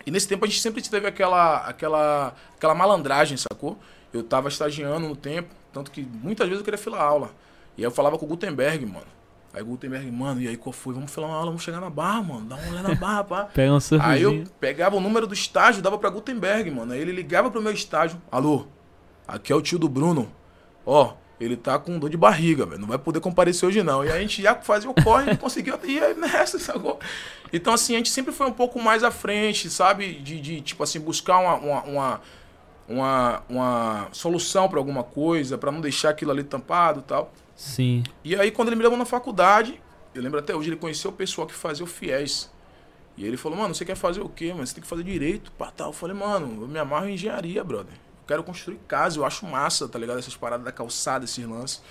[0.06, 3.76] E nesse tempo a gente sempre teve aquela, aquela, aquela malandragem, sacou?
[4.12, 7.32] Eu tava estagiando no tempo, tanto que muitas vezes eu queria filar aula.
[7.76, 9.06] E aí eu falava com o Gutenberg, mano.
[9.52, 10.94] Aí o Gutenberg, mano, e aí qual foi?
[10.94, 12.46] Vamos filar uma aula, vamos chegar na barra, mano.
[12.46, 13.44] Dá uma olhada na barra, pá.
[13.52, 16.92] Pega um Aí eu pegava o número do estágio, dava pra Gutenberg, mano.
[16.92, 18.20] Aí ele ligava pro meu estágio.
[18.30, 18.66] Alô,
[19.26, 20.30] aqui é o tio do Bruno.
[20.84, 22.80] Ó, ele tá com dor de barriga, velho.
[22.80, 24.04] Não vai poder comparecer hoje, não.
[24.04, 26.98] E a gente já fazia o corre e conseguiu ir aí nessa, sacou?
[27.52, 30.14] Então, assim, a gente sempre foi um pouco mais à frente, sabe?
[30.14, 32.20] De, de tipo assim, buscar uma, uma, uma,
[32.88, 37.32] uma, uma solução pra alguma coisa, pra não deixar aquilo ali tampado e tal.
[37.54, 38.02] Sim.
[38.24, 39.80] E aí, quando ele me levou na faculdade,
[40.14, 42.50] eu lembro até hoje, ele conheceu o pessoal que fazia o FIES.
[43.14, 44.54] E ele falou, mano, você quer fazer o quê?
[44.56, 45.88] Mas você tem que fazer direito, pá, tal.
[45.88, 47.94] Eu falei, mano, eu me amarro em engenharia, brother.
[48.26, 50.18] Quero construir casa, eu acho massa, tá ligado?
[50.18, 51.82] Essas paradas da calçada, esses lances.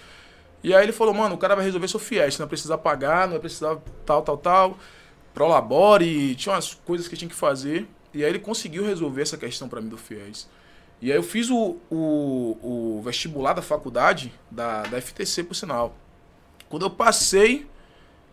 [0.64, 3.28] E aí ele falou, mano, o cara vai resolver seu FIES, não vai precisar pagar,
[3.28, 4.78] não vai precisar tal, tal, tal.
[5.34, 7.88] Prolabore, tinha umas coisas que tinha que fazer.
[8.14, 10.50] E aí ele conseguiu resolver essa questão pra mim do FIES.
[11.02, 15.96] E aí eu fiz o, o, o vestibular da faculdade, da, da FTC, por sinal.
[16.70, 17.68] Quando eu passei,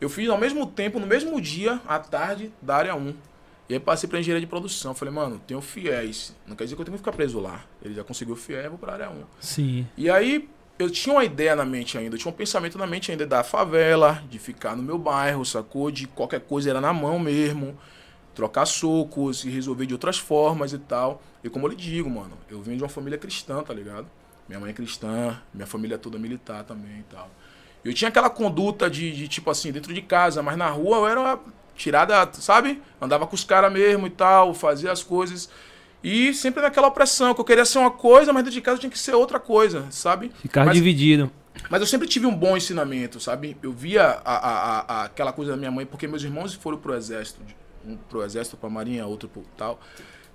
[0.00, 3.14] eu fiz ao mesmo tempo, no mesmo dia, à tarde, da área 1.
[3.72, 4.94] E aí passei pra engenharia de produção.
[4.94, 6.36] Falei, mano, tenho FIES.
[6.46, 7.64] Não quer dizer que eu tenho que ficar preso lá.
[7.82, 9.24] Ele já conseguiu eu vou pra área 1.
[9.40, 9.86] Sim.
[9.96, 10.46] E aí
[10.78, 13.42] eu tinha uma ideia na mente ainda, eu tinha um pensamento na mente ainda da
[13.42, 15.90] favela, de ficar no meu bairro, sacou?
[15.90, 17.74] De qualquer coisa era na mão mesmo,
[18.34, 21.22] trocar socos e resolver de outras formas e tal.
[21.42, 24.06] E como eu lhe digo, mano, eu venho de uma família cristã, tá ligado?
[24.46, 27.30] Minha mãe é cristã, minha família é toda militar também e tal.
[27.82, 31.08] Eu tinha aquela conduta de, de, tipo assim, dentro de casa, mas na rua eu
[31.08, 31.40] era
[31.76, 32.82] tirada, sabe?
[33.00, 35.48] Andava com os caras mesmo e tal, fazia as coisas.
[36.02, 38.90] E sempre naquela opressão, que eu queria ser uma coisa, mas dentro de casa tinha
[38.90, 40.32] que ser outra coisa, sabe?
[40.42, 41.30] Ficar Mas- dividido.
[41.70, 43.56] Mas eu sempre tive um bom ensinamento, sabe?
[43.62, 46.94] Eu via a, a, a- aquela coisa da minha mãe, porque meus irmãos foram pro
[46.94, 47.40] exército.
[47.86, 49.78] Um pro exército, pra marinha, outro pro tal.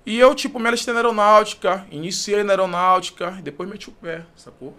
[0.06, 4.22] E eu, tipo, me alistei na aeronáutica, iniciei na aeronáutica, e depois meti o pé,
[4.36, 4.74] sacou?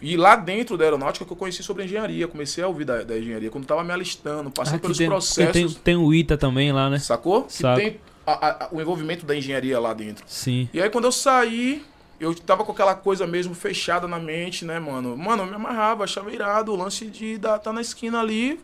[0.00, 3.18] E lá dentro da aeronáutica que eu conheci sobre engenharia, comecei a ouvir da, da
[3.18, 6.72] engenharia, quando tava me alistando, passei Aqui pelos tem, processos, Tem, tem o ITA também
[6.72, 6.98] lá, né?
[7.00, 7.44] sacou?
[7.44, 7.80] Que Saco.
[7.80, 10.24] tem a- a- o envolvimento da engenharia lá dentro.
[10.28, 10.68] Sim.
[10.72, 11.84] E aí quando eu saí,
[12.20, 15.16] eu tava com aquela coisa mesmo fechada na mente, né, mano?
[15.16, 18.60] Mano, eu me amarrava, achava irado o lance de estar tá na esquina ali.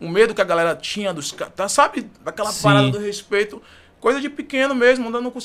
[0.00, 2.08] O medo que a galera tinha dos caras, tá, sabe?
[2.24, 2.62] Daquela Sim.
[2.62, 3.62] parada do respeito.
[4.02, 5.38] Coisa de pequeno mesmo, andando com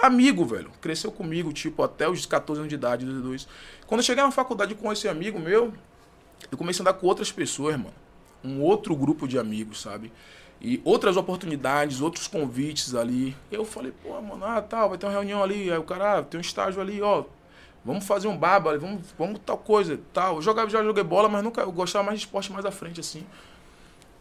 [0.00, 0.70] amigo, velho.
[0.80, 3.48] Cresceu comigo, tipo, até os 14 anos de idade, dos dois.
[3.84, 5.72] Quando eu cheguei na faculdade com esse amigo meu,
[6.48, 7.92] eu comecei a andar com outras pessoas, mano.
[8.44, 10.12] Um outro grupo de amigos, sabe?
[10.60, 13.36] E outras oportunidades, outros convites ali.
[13.50, 15.68] Eu falei, pô, mano, ah, tal, vai ter uma reunião ali.
[15.68, 17.24] Aí o cara, ah, tem um estágio ali, ó.
[17.84, 20.36] Vamos fazer um baba, vamos, vamos tal coisa, tal.
[20.36, 23.00] Eu jogava, já joguei bola, mas nunca, eu gostava mais de esporte mais à frente,
[23.00, 23.26] assim.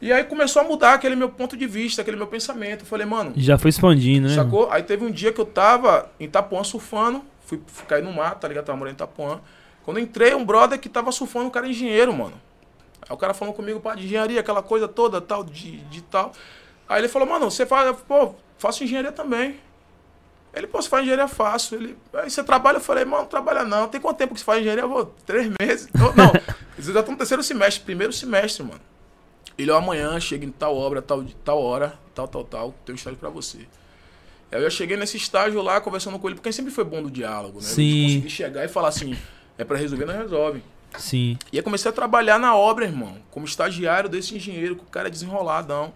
[0.01, 2.81] E aí começou a mudar aquele meu ponto de vista, aquele meu pensamento.
[2.81, 4.35] Eu falei, mano, Já foi expandindo, né?
[4.35, 4.69] Sacou?
[4.69, 8.47] Aí teve um dia que eu tava em Itapuã surfando, fui, cair no mar, tá
[8.47, 8.65] ligado?
[8.65, 9.39] Tava morando em Itapuã.
[9.83, 12.33] Quando entrei, um brother que tava surfando, um cara é engenheiro, mano.
[13.07, 16.33] Aí o cara falou comigo, pá, de engenharia, aquela coisa toda, tal, de, de tal.
[16.89, 19.57] Aí ele falou, mano, você faz, pô, faço engenharia também.
[20.53, 21.77] Ele, pô, você faz engenharia fácil.
[21.77, 22.77] Ele, aí você trabalha?
[22.77, 23.87] Eu falei, mano, não trabalha não.
[23.87, 24.83] Tem quanto tempo que você faz engenharia?
[24.83, 25.87] Eu vou, três meses.
[25.93, 26.31] Eu, não,
[26.77, 28.81] eu já tô no terceiro semestre, primeiro semestre, mano.
[29.57, 32.97] Ele, ó, amanhã chega em tal obra, tal, tal hora, tal, tal, tal, tem um
[32.97, 33.59] estágio pra você.
[34.51, 37.59] Aí eu cheguei nesse estágio lá, conversando com ele, porque sempre foi bom do diálogo,
[37.59, 37.65] né?
[37.65, 37.83] Sim.
[37.83, 39.17] De conseguir chegar e falar assim,
[39.57, 40.61] é pra resolver, não resolve.
[40.97, 41.37] Sim.
[41.51, 45.09] E aí comecei a trabalhar na obra, irmão, como estagiário desse engenheiro, que o cara
[45.09, 45.93] desenroladão.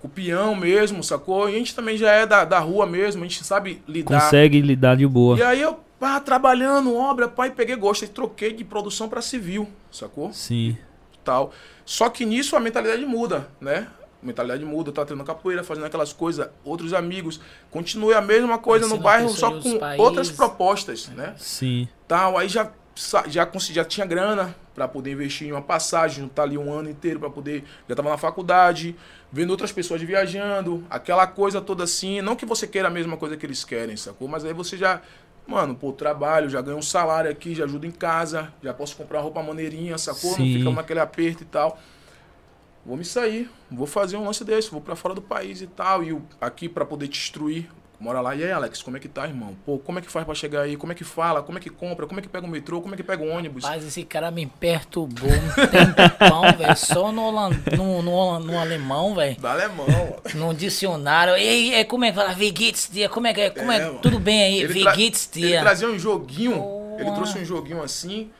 [0.00, 1.48] Com o peão mesmo, sacou?
[1.48, 4.20] E a gente também já é da, da rua mesmo, a gente sabe lidar.
[4.20, 5.38] Consegue lidar de boa.
[5.38, 9.68] E aí eu, pá, trabalhando, obra, pai, peguei gosto, e troquei de produção pra civil,
[9.92, 10.32] sacou?
[10.32, 10.76] Sim.
[11.24, 11.52] Tal.
[11.84, 13.88] Só que nisso a mentalidade muda, né?
[14.22, 17.40] A mentalidade muda, tava treinando capoeira, fazendo aquelas coisas, outros amigos.
[17.70, 20.04] Continuei a mesma coisa no bairro, só com países.
[20.04, 21.34] outras propostas, né?
[21.38, 21.88] Sim.
[22.06, 22.70] Tal, aí já,
[23.26, 26.88] já, consegui, já tinha grana para poder investir em uma passagem, juntar ali um ano
[26.88, 27.64] inteiro para poder.
[27.88, 28.96] Já tava na faculdade,
[29.30, 32.20] vendo outras pessoas viajando, aquela coisa toda assim.
[32.20, 34.28] Não que você queira a mesma coisa que eles querem, sacou?
[34.28, 35.00] Mas aí você já.
[35.46, 39.20] Mano, pô, trabalho, já ganho um salário aqui, já ajudo em casa, já posso comprar
[39.20, 40.34] roupa maneirinha, sacou?
[40.34, 40.52] Sim.
[40.52, 41.78] Não fica naquele aperto e tal.
[42.84, 46.02] Vou me sair, vou fazer um lance desse, vou pra fora do país e tal.
[46.02, 47.68] E aqui pra poder te instruir.
[48.02, 49.54] Mora lá, e aí, Alex, como é que tá, irmão?
[49.64, 50.76] Pô, como é que faz pra chegar aí?
[50.76, 51.40] Como é que fala?
[51.40, 52.04] Como é que compra?
[52.04, 52.80] Como é que pega o metrô?
[52.82, 53.62] Como é que pega o ônibus?
[53.62, 56.76] Mas esse cara me perturbou um tempão, velho.
[56.76, 59.40] Só no, holan- no, no, no alemão, velho.
[59.40, 59.86] Da alemão.
[60.34, 61.36] No dicionário.
[61.36, 62.32] E aí, como é que fala?
[62.34, 63.08] Wie geht's dir?
[63.08, 63.50] Como é que é?
[63.50, 63.90] Como é, É.
[64.02, 64.60] Tudo bem aí?
[64.62, 66.54] Ele, tra- geht's ele trazia um joguinho,
[66.96, 67.14] ele Boa.
[67.14, 68.30] trouxe um joguinho assim,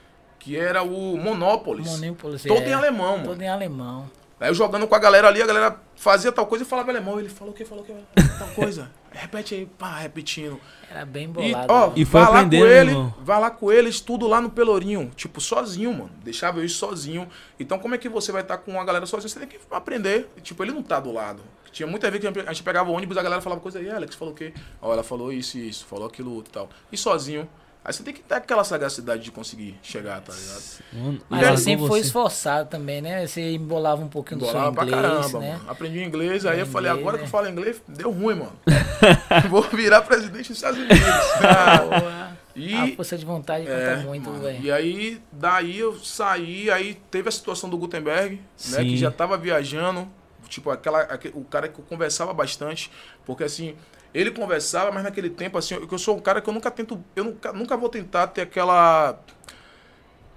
[0.41, 1.87] que era o Monopolis.
[2.01, 2.71] Monopolis, Todo é.
[2.71, 3.29] em alemão, mano.
[3.29, 4.11] Todo em alemão.
[4.43, 7.20] Aí eu jogando com a galera ali, a galera fazia tal coisa e falava alemão.
[7.20, 7.95] Ele falou o que, falou o que,
[8.38, 8.90] tal coisa.
[9.12, 10.61] Repete aí, pá, repetindo.
[10.90, 11.72] Era bem E, bolado.
[11.72, 11.93] ó, né?
[11.97, 13.14] E foi vai lá com ele, irmão.
[13.20, 16.11] vai lá com ele, estudo lá no Pelourinho, tipo, sozinho, mano.
[16.24, 17.28] Deixava eu ir sozinho.
[17.61, 19.28] Então, como é que você vai estar com uma galera sozinho?
[19.28, 20.28] Você tem que aprender.
[20.43, 21.40] Tipo, ele não tá do lado.
[21.70, 24.14] Tinha muita vez que a gente pegava o ônibus, a galera falava coisa aí, Alex
[24.16, 24.53] falou o quê?
[24.80, 26.68] Ó, ela falou isso e isso, falou aquilo outro e tal.
[26.90, 27.49] E sozinho.
[27.85, 30.62] Aí você tem que ter aquela sagacidade de conseguir chegar, tá ligado?
[30.93, 33.26] Mano, Mas e lá sempre foi esforçado também, né?
[33.26, 35.53] Você embolava um pouquinho do Embolava seu pra inglês, caramba, né?
[35.57, 35.70] mano.
[35.70, 37.26] Aprendi inglês, aí eu falei, Inglês, agora que né?
[37.26, 38.53] eu falo inglês, deu ruim, mano.
[39.51, 40.97] Vou virar presidente dos Estados Unidos.
[41.43, 42.39] Ah, Boa.
[42.55, 44.43] e A força de vontade É, conta muito, mano.
[44.45, 44.64] velho.
[44.64, 48.43] E aí, daí eu saí, aí teve a situação do Gutenberg, né?
[48.57, 48.85] Sim.
[48.85, 50.09] Que já tava viajando.
[50.49, 52.91] Tipo, aquela, aque- o cara que eu conversava bastante.
[53.24, 53.74] Porque assim,
[54.15, 57.03] ele conversava, mas naquele tempo, assim, eu, eu sou um cara que eu nunca tento.
[57.17, 59.19] Eu nunca, nunca vou tentar ter aquela.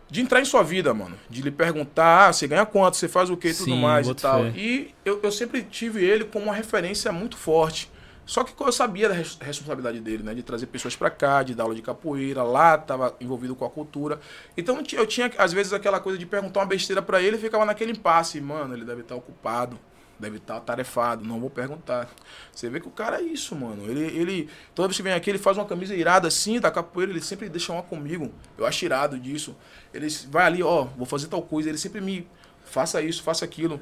[0.09, 1.17] De entrar em sua vida, mano.
[1.29, 4.09] De lhe perguntar, ah, você ganha quanto, você faz o que e tudo mais e
[4.21, 4.43] tal.
[4.43, 4.53] fé.
[4.55, 7.91] E eu, eu sempre tive ele como uma referência muito forte.
[8.23, 10.33] Só que eu sabia da res- responsabilidade dele, né?
[10.33, 13.69] De trazer pessoas pra cá, de dar aula de capoeira, lá tava envolvido com a
[13.69, 14.19] cultura.
[14.57, 17.65] Então eu tinha- às vezes, aquela coisa de perguntar uma besteira pra ele e ficava
[17.65, 18.39] naquele impasse.
[18.41, 19.77] Mano, ele deve estar ocupado,
[20.19, 22.09] deve estar atarefado, não vou perguntar.
[22.51, 23.89] Você vê que o cara é isso, mano.
[23.89, 27.11] Ele, ele toda vez que vem aqui, ele faz uma camisa irada assim, da capoeira,
[27.11, 28.31] ele sempre deixa uma comigo.
[28.57, 29.55] Eu acho irado disso.
[29.93, 32.27] Ele vai ali, ó, vou fazer tal coisa, ele sempre me
[32.65, 33.79] faça isso, faça aquilo.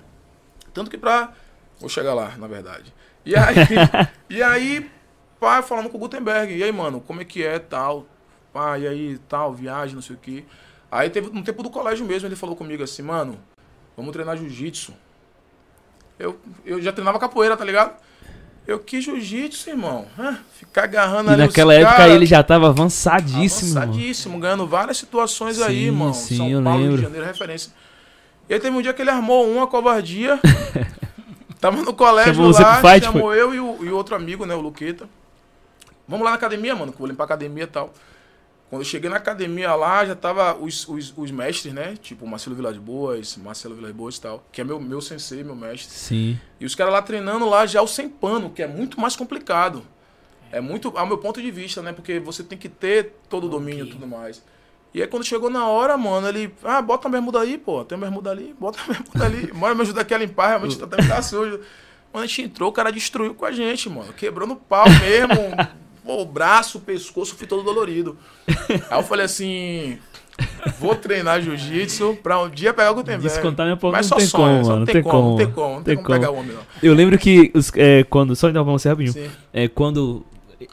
[0.74, 1.34] Tanto que pra.
[1.80, 2.94] Vou chegar lá, na verdade.
[3.26, 3.56] E aí,
[4.30, 4.92] e aí
[5.40, 6.56] pá, falando com o Gutenberg.
[6.56, 8.08] E aí, mano, como é que é, tal?
[8.54, 10.46] Pá, e aí, tal, viagem, não sei o quê.
[10.90, 13.40] Aí teve no tempo do colégio mesmo, ele falou comigo assim, mano,
[13.98, 14.94] vamos treinar jiu-jitsu.
[16.24, 17.92] Eu, eu já treinava capoeira, tá ligado?
[18.66, 20.08] Eu quis jiu-jitsu, irmão.
[20.58, 23.84] Ficar agarrando E ali naquela época cara, ele já tava avançadíssimo, mano.
[23.92, 26.14] Avançadíssimo, ganhando várias situações aí, Sim, irmão.
[26.14, 26.98] sim, São eu Paulo, Rio lembro.
[27.02, 27.74] de Janeiro, referência.
[28.50, 30.40] E aí teve um dia que ele armou uma covardia.
[31.60, 34.54] Tava no colégio Chamou lá, fight, chamou eu e o, e o outro amigo, né,
[34.56, 35.08] o Luqueta.
[36.08, 37.94] Vamos lá na academia, mano, que eu vou limpar a academia e tal.
[38.74, 41.96] Quando eu cheguei na academia lá, já tava os, os, os mestres, né?
[42.02, 44.44] Tipo, Marcelo Vilas Boas, Marcelo Vilas Boas e tal.
[44.52, 45.94] Que é meu, meu sensei, meu mestre.
[45.94, 46.40] Sim.
[46.60, 49.84] E os caras lá treinando lá já o sem pano, que é muito mais complicado.
[50.52, 51.94] É muito, ao meu ponto de vista, né?
[51.94, 53.94] Porque você tem que ter todo o domínio e Ok.
[53.94, 54.42] tudo mais.
[54.92, 57.96] E aí quando chegou na hora, mano, ele, ah, bota a bermuda aí, pô, tem
[57.96, 59.54] uma bermuda ali, bota a bermuda ali.
[59.54, 61.60] Bora me ajudar aqui a limpar, realmente tá, tá sujo.
[62.12, 64.12] Quando a gente entrou, o cara destruiu com a gente, mano.
[64.14, 65.54] Quebrou no pau mesmo.
[66.04, 68.18] pô, o braço, o pescoço, fui todo dolorido.
[68.90, 69.98] Aí eu falei assim,
[70.80, 73.24] vou treinar jiu-jitsu pra um dia pegar o Gutenberg.
[73.24, 74.80] Descontar minha pouco Mas não só tem sonho, como, mano.
[74.80, 76.62] não tem como, não tem como, não tem como pegar o homem, não.
[76.82, 78.36] Eu lembro que os, é, quando.
[78.36, 79.14] Só então pra você rapidinho.
[79.14, 79.30] Sim.
[79.54, 80.26] É, quando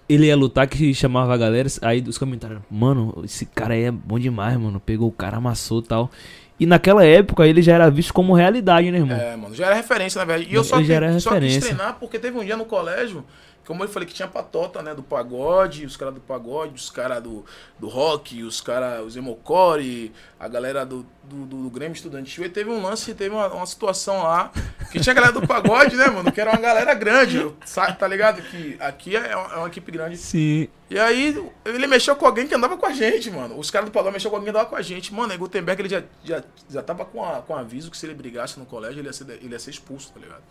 [0.09, 3.91] ele ia lutar, que chamava a galera, aí os comentários, mano, esse cara aí é
[3.91, 4.81] bom demais, mano.
[4.81, 6.11] Pegou o cara, amassou e tal.
[6.59, 9.17] E naquela época ele já era visto como realidade, né, irmão?
[9.17, 10.51] É, mano, já era referência, na verdade.
[10.51, 13.25] E eu só, já era quis, só quis treinar porque teve um dia no colégio,
[13.71, 17.23] como eu falei, que tinha patota, né, do pagode, os caras do pagode, os caras
[17.23, 17.45] do,
[17.79, 20.11] do rock, os caras, os emocore,
[20.41, 22.43] a galera do, do, do, Grêmio Estudantil.
[22.45, 24.51] E teve um lance, teve uma, uma situação lá,
[24.91, 28.09] que tinha a galera do pagode, né, mano, que era uma galera grande, sabe, tá
[28.09, 28.43] ligado?
[28.43, 30.17] Que aqui é uma, é uma equipe grande.
[30.17, 30.67] Sim.
[30.91, 33.57] E aí, ele mexeu com alguém que andava com a gente, mano.
[33.57, 35.15] Os caras do pagode mexeu com alguém que andava com a gente.
[35.15, 38.15] Mano, aí Gutenberg, ele já, já, já tava com, a, com aviso que se ele
[38.15, 40.43] brigasse no colégio, ele ia, ser, ele ia ser expulso, tá ligado?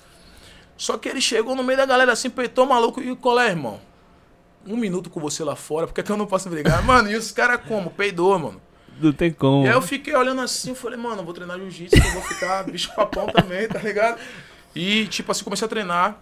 [0.79, 3.01] Só que ele chegou no meio da galera assim, peitou maluco.
[3.01, 3.81] E qual é, irmão?
[4.65, 6.81] Um minuto com você lá fora, por que, que eu não posso brigar?
[6.85, 7.91] Mano, e os caras como?
[7.91, 8.61] Peidou, mano.
[8.97, 9.65] Não tem como.
[9.65, 12.21] E aí eu fiquei olhando assim, eu falei, mano, eu vou treinar jiu-jitsu, eu vou
[12.21, 14.21] ficar bicho papão também, tá ligado?
[14.73, 16.21] E, tipo assim, comecei a treinar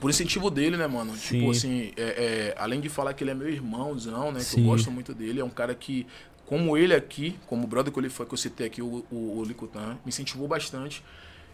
[0.00, 1.12] por incentivo dele, né, mano?
[1.16, 1.38] Sim.
[1.40, 4.38] Tipo assim, é, é, além de falar que ele é meu irmãozão, né?
[4.38, 4.60] Que Sim.
[4.60, 6.06] eu gosto muito dele, é um cara que,
[6.46, 9.38] como ele aqui, como o brother que eu, lhe- que eu citei aqui, o, o,
[9.40, 11.02] o Licutan, me incentivou bastante.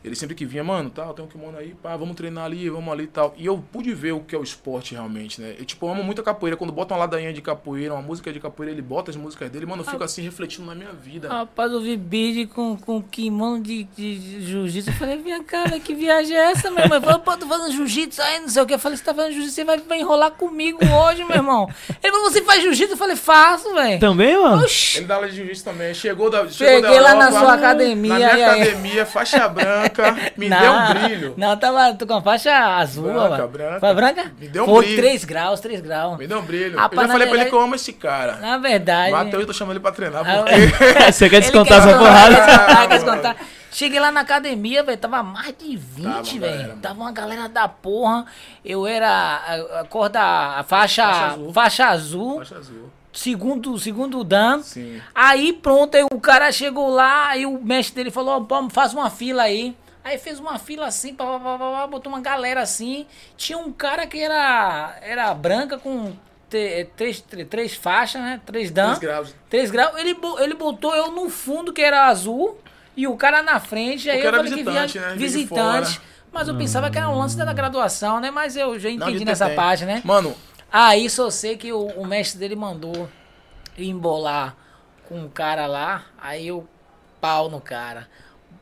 [0.03, 2.91] Ele sempre que vinha, mano, tal, tem um kimono aí, pá, vamos treinar ali, vamos
[2.91, 3.35] ali e tal.
[3.37, 5.55] E eu pude ver o que é o esporte realmente, né?
[5.59, 6.57] Eu, tipo, eu amo muito a capoeira.
[6.57, 9.67] Quando bota uma ladainha de capoeira, uma música de capoeira, ele bota as músicas dele,
[9.67, 11.29] mano, eu fico assim refletindo na minha vida.
[11.29, 14.91] Rapaz, eu vi bid com, com kimono de, de, jiu-jitsu.
[14.91, 16.97] Eu falei, cá, velho, que viagem é essa, meu irmão?
[16.97, 18.75] Ele falou, pô, tô fazendo jiu-jitsu aí, não sei o que.
[18.75, 21.69] Eu falei, você tá fazendo jiu-jitsu, você vai, vai enrolar comigo hoje, meu irmão.
[22.03, 22.95] Ele falou, você faz jiu-jitsu?
[22.95, 24.01] Eu falei, faço, velho.
[24.01, 24.63] Também, mano?
[24.63, 24.99] Oxi.
[24.99, 25.93] Ele dá aula de jiu-jitsu também.
[25.93, 28.63] Chegou da, chegou Cheguei da lá na sua academia, Na minha aí?
[28.63, 29.90] academia, faixa branca,
[30.37, 31.35] me deu um brilho.
[31.37, 33.47] Não, tava tô com a faixa azul, Branca, ó.
[33.47, 33.81] branca.
[33.81, 34.33] Foi branca?
[34.39, 35.03] Me deu um Foi brilho.
[35.03, 36.19] 3 graus, 3 graus.
[36.19, 36.77] Me deu um brilho.
[36.79, 38.37] Rapaz, eu já falei pra ele verdade- que eu amo esse cara.
[38.37, 39.13] Na verdade.
[39.13, 40.23] Matheus, eu tô chamando ele pra treinar.
[40.25, 41.11] Ah, Porque...
[41.13, 42.35] Você quer descontar quer essa porrada?
[42.35, 42.89] Quer descontar, quer mano.
[43.05, 43.37] descontar.
[43.73, 46.69] Cheguei lá na academia, velho, tava mais de 20, Tava, galera, velho.
[46.71, 46.81] mano.
[46.83, 48.27] Tava uma galera da porra.
[48.65, 52.31] Eu era a, a cor da a faixa, Faixa faixa azul.
[52.31, 52.91] azul, Faixa azul.
[53.13, 54.63] Segundo, segundo dan.
[54.63, 55.01] Sim.
[55.15, 59.11] Aí pronto, aí o cara chegou lá, aí o mestre dele falou, pô, faz uma
[59.11, 59.75] fila aí.
[60.03, 63.07] Aí Aí fez uma fila assim, pá, pá, pá, botou uma galera assim.
[63.37, 66.13] Tinha um cara que era, era branca com
[66.49, 68.41] te- três, três, três faixas, né?
[68.47, 68.95] Três dan.
[68.95, 69.35] Três graus.
[69.51, 69.99] 3 graus.
[69.99, 72.59] Ele, ele botou eu no fundo, que era azul,
[72.97, 74.09] e o cara na frente.
[74.09, 75.15] Aí Porque eu falei que visitante, via né?
[75.17, 76.01] Visitante.
[76.33, 78.31] Mas eu pensava que era um lance da graduação, né?
[78.31, 79.57] Mas eu já Não, entendi de nessa tem.
[79.57, 80.01] parte, né?
[80.05, 80.35] Mano,
[80.73, 83.09] Aí só sei que o, o mestre dele mandou
[83.77, 84.57] embolar
[85.09, 86.67] com um cara lá, aí eu
[87.21, 88.09] pau no cara.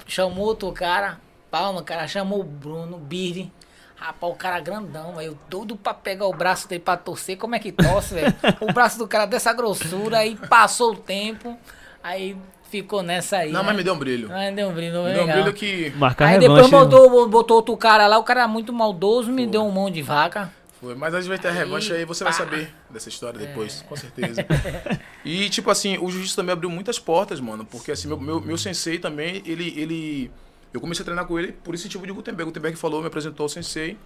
[0.06, 3.52] Chamou outro cara, pau no cara, chamou o Bruno, Birri.
[3.96, 5.32] Rapaz, o cara grandão, velho.
[5.32, 7.36] Eu Doido pra pegar o braço dele pra torcer.
[7.36, 8.34] Como é que torce, velho?
[8.60, 11.58] O braço do cara dessa grossura, aí passou o tempo,
[12.02, 12.36] aí
[12.70, 13.50] ficou nessa aí.
[13.50, 13.66] não, né?
[13.66, 14.28] mas me deu um brilho.
[14.28, 15.90] Mas deu um brilho, Me deu um brilho que.
[15.96, 16.62] Marcar Aí revanche.
[16.62, 19.90] depois botou, botou outro cara lá, o cara era muito maldoso, me deu um mão
[19.90, 20.52] de vaca.
[20.80, 22.38] Foi, mas a gente vai ter a revanche aí, você vai pá.
[22.38, 24.44] saber dessa história depois, com certeza.
[25.24, 27.62] E, tipo assim, o jiu-jitsu também abriu muitas portas, mano.
[27.64, 30.30] Porque, assim, meu, meu, meu sensei também, ele, ele.
[30.72, 32.50] Eu comecei a treinar com ele por incentivo de Gutenberg.
[32.50, 33.98] Gutenberg falou, me apresentou o sensei.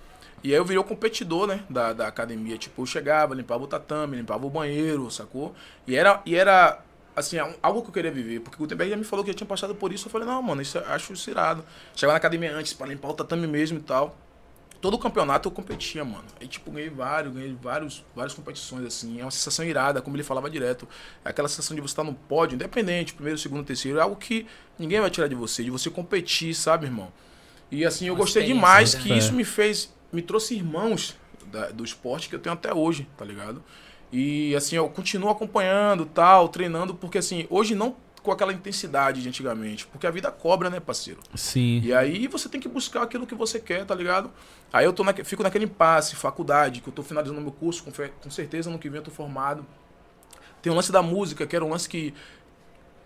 [0.43, 2.59] E aí eu virei o competidor, né, da, da academia.
[2.59, 5.55] Tipo, eu chegava, limpava o tatame, limpava o banheiro, sacou?
[5.87, 6.81] E era, e era
[7.15, 8.41] assim, algo que eu queria viver.
[8.41, 10.09] Porque o Gutenberg já me falou que eu tinha passado por isso.
[10.09, 11.63] Eu falei, não, mano, isso eu acho isso irado.
[11.95, 14.17] Chegar na academia antes pra limpar o tatame mesmo e tal
[14.83, 16.25] todo campeonato eu competia, mano.
[16.39, 19.21] Aí, tipo, ganhei vários, ganhei vários, várias competições, assim.
[19.21, 20.87] É uma sensação irada, como ele falava direto.
[21.25, 23.99] É aquela sensação de você estar no pódio, independente, primeiro, segundo, terceiro.
[23.99, 24.45] É algo que
[24.79, 27.11] ninguém vai tirar de você, de você competir, sabe, irmão?
[27.71, 29.01] E, assim, eu Uma gostei demais né?
[29.01, 29.17] que É.
[29.17, 31.17] isso me fez, me trouxe irmãos
[31.47, 33.63] da- do esporte que eu tenho até hoje, tá ligado?
[34.13, 39.29] E, assim, eu continuo acompanhando, tal, treinando, porque, assim, hoje não com aquela intensidade de
[39.29, 41.21] antigamente, porque a vida cobra, né, parceiro?
[41.35, 41.81] Sim.
[41.83, 44.31] E aí você tem que buscar aquilo que você quer, tá ligado?
[44.73, 47.91] Aí eu tô naque- fico naquele impasse, faculdade, que eu tô finalizando meu curso, com,
[47.91, 49.67] com certeza no que vem eu tô formado.
[50.63, 52.15] Tem o lance da música, que era um lance que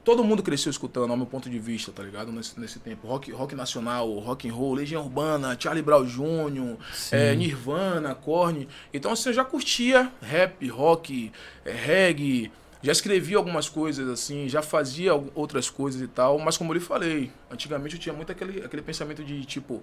[0.04, 2.30] todo mundo cresceu escutando, ao meu ponto de vista, tá ligado?
[2.30, 3.08] Nesse, nesse tempo.
[3.08, 6.76] Rock, rock nacional, rock and roll, Legião Urbana, Charlie Brown Jr.,
[7.10, 8.68] é, Nirvana, Korn.
[8.94, 11.32] Então assim, eu já curtia rap, rock,
[11.64, 12.52] é, reggae,
[12.86, 16.80] já escrevia algumas coisas assim, já fazia outras coisas e tal, mas como eu lhe
[16.80, 19.82] falei, antigamente eu tinha muito aquele, aquele pensamento de tipo,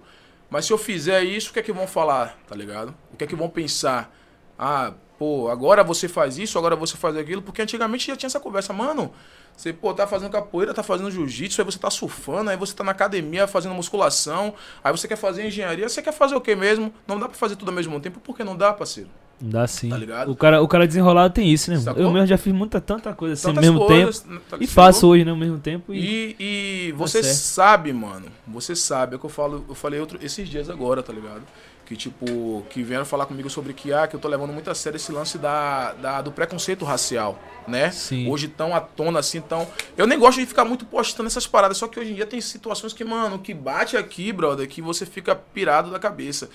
[0.49, 2.95] mas se eu fizer isso, o que é que vão falar, tá ligado?
[3.11, 4.09] O que é que vão pensar?
[4.57, 8.39] Ah, pô, agora você faz isso, agora você faz aquilo, porque antigamente já tinha essa
[8.39, 9.11] conversa, mano.
[9.57, 12.85] Você, pô, tá fazendo capoeira, tá fazendo jiu-jitsu, aí você tá surfando, aí você tá
[12.85, 16.93] na academia fazendo musculação, aí você quer fazer engenharia, você quer fazer o que mesmo?
[17.05, 19.09] Não dá pra fazer tudo ao mesmo tempo, porque não dá, parceiro.
[19.41, 19.89] Dá sim.
[19.89, 20.31] Tá ligado?
[20.31, 21.77] O cara, o cara desenrolado tem isso, né?
[21.77, 22.01] Sacou?
[22.01, 24.41] Eu mesmo já fiz muita, tanta coisa assim ao mesmo coisas, tempo.
[24.49, 25.31] tá E faço hoje, né?
[25.31, 25.93] Ao mesmo tempo.
[25.93, 26.35] E...
[26.39, 27.35] E, e Tá você certo.
[27.35, 31.03] sabe, mano, você sabe, é o que eu falo, eu falei outro, esses dias agora,
[31.03, 31.41] tá ligado?
[31.85, 34.75] Que tipo, que vieram falar comigo sobre que, ah, que eu tô levando muito a
[34.75, 37.91] sério esse lance da, da- do preconceito racial, né?
[37.91, 38.29] Sim.
[38.31, 39.67] Hoje tão à tona assim, tão.
[39.97, 42.39] Eu nem gosto de ficar muito postando essas paradas, só que hoje em dia tem
[42.39, 46.49] situações que, mano, que bate aqui, brother, que você fica pirado da cabeça.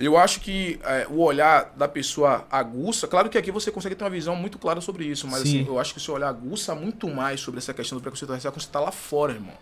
[0.00, 4.02] Eu acho que é, o olhar da pessoa aguça, claro que aqui você consegue ter
[4.02, 5.60] uma visão muito clara sobre isso, mas Sim.
[5.60, 8.32] assim, eu acho que o seu olhar aguça muito mais sobre essa questão do preconceito
[8.32, 9.52] racial quando você tá lá fora, irmão.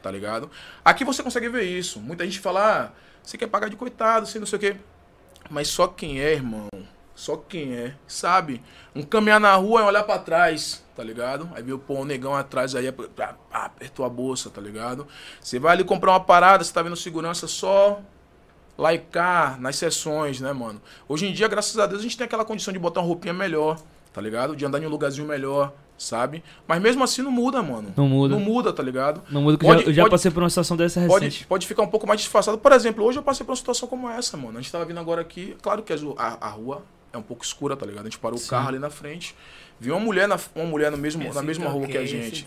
[0.00, 0.48] Tá ligado?
[0.84, 1.98] Aqui você consegue ver isso.
[1.98, 2.90] Muita gente fala, ah,
[3.20, 4.76] você quer pagar de coitado, assim, não sei o quê.
[5.50, 6.68] Mas só quem é, irmão,
[7.12, 8.62] só quem é, sabe?
[8.94, 11.50] Um caminhar na rua é olhar pra trás, tá ligado?
[11.56, 15.08] Aí viu, pô, um negão atrás aí, apertou a bolsa, tá ligado?
[15.40, 18.00] Você vai ali comprar uma parada, você tá vendo segurança só
[19.10, 20.80] cá, nas sessões, né, mano?
[21.08, 23.34] Hoje em dia, graças a Deus, a gente tem aquela condição de botar uma roupinha
[23.34, 23.78] melhor,
[24.12, 24.54] tá ligado?
[24.54, 26.44] De andar em um lugarzinho melhor, sabe?
[26.66, 27.92] Mas mesmo assim não muda, mano.
[27.96, 28.34] Não muda.
[28.36, 29.20] Não muda, tá ligado?
[29.30, 31.24] Não muda que eu Pode- já, eu já pode- passei por uma situação dessa Pode,
[31.24, 31.46] recente.
[31.46, 32.56] pode ficar um pouco mais disfarçado.
[32.56, 34.56] Por exemplo, hoje eu passei por uma situação como essa, mano.
[34.58, 35.96] A gente tava vindo agora aqui, claro que a,
[36.46, 38.02] a rua é um pouco escura, tá ligado?
[38.02, 38.46] A gente parou Sim.
[38.46, 39.34] o carro ali na frente,
[39.80, 42.44] viu uma mulher na, uma mulher no mesmo, na mesma rua que a gente.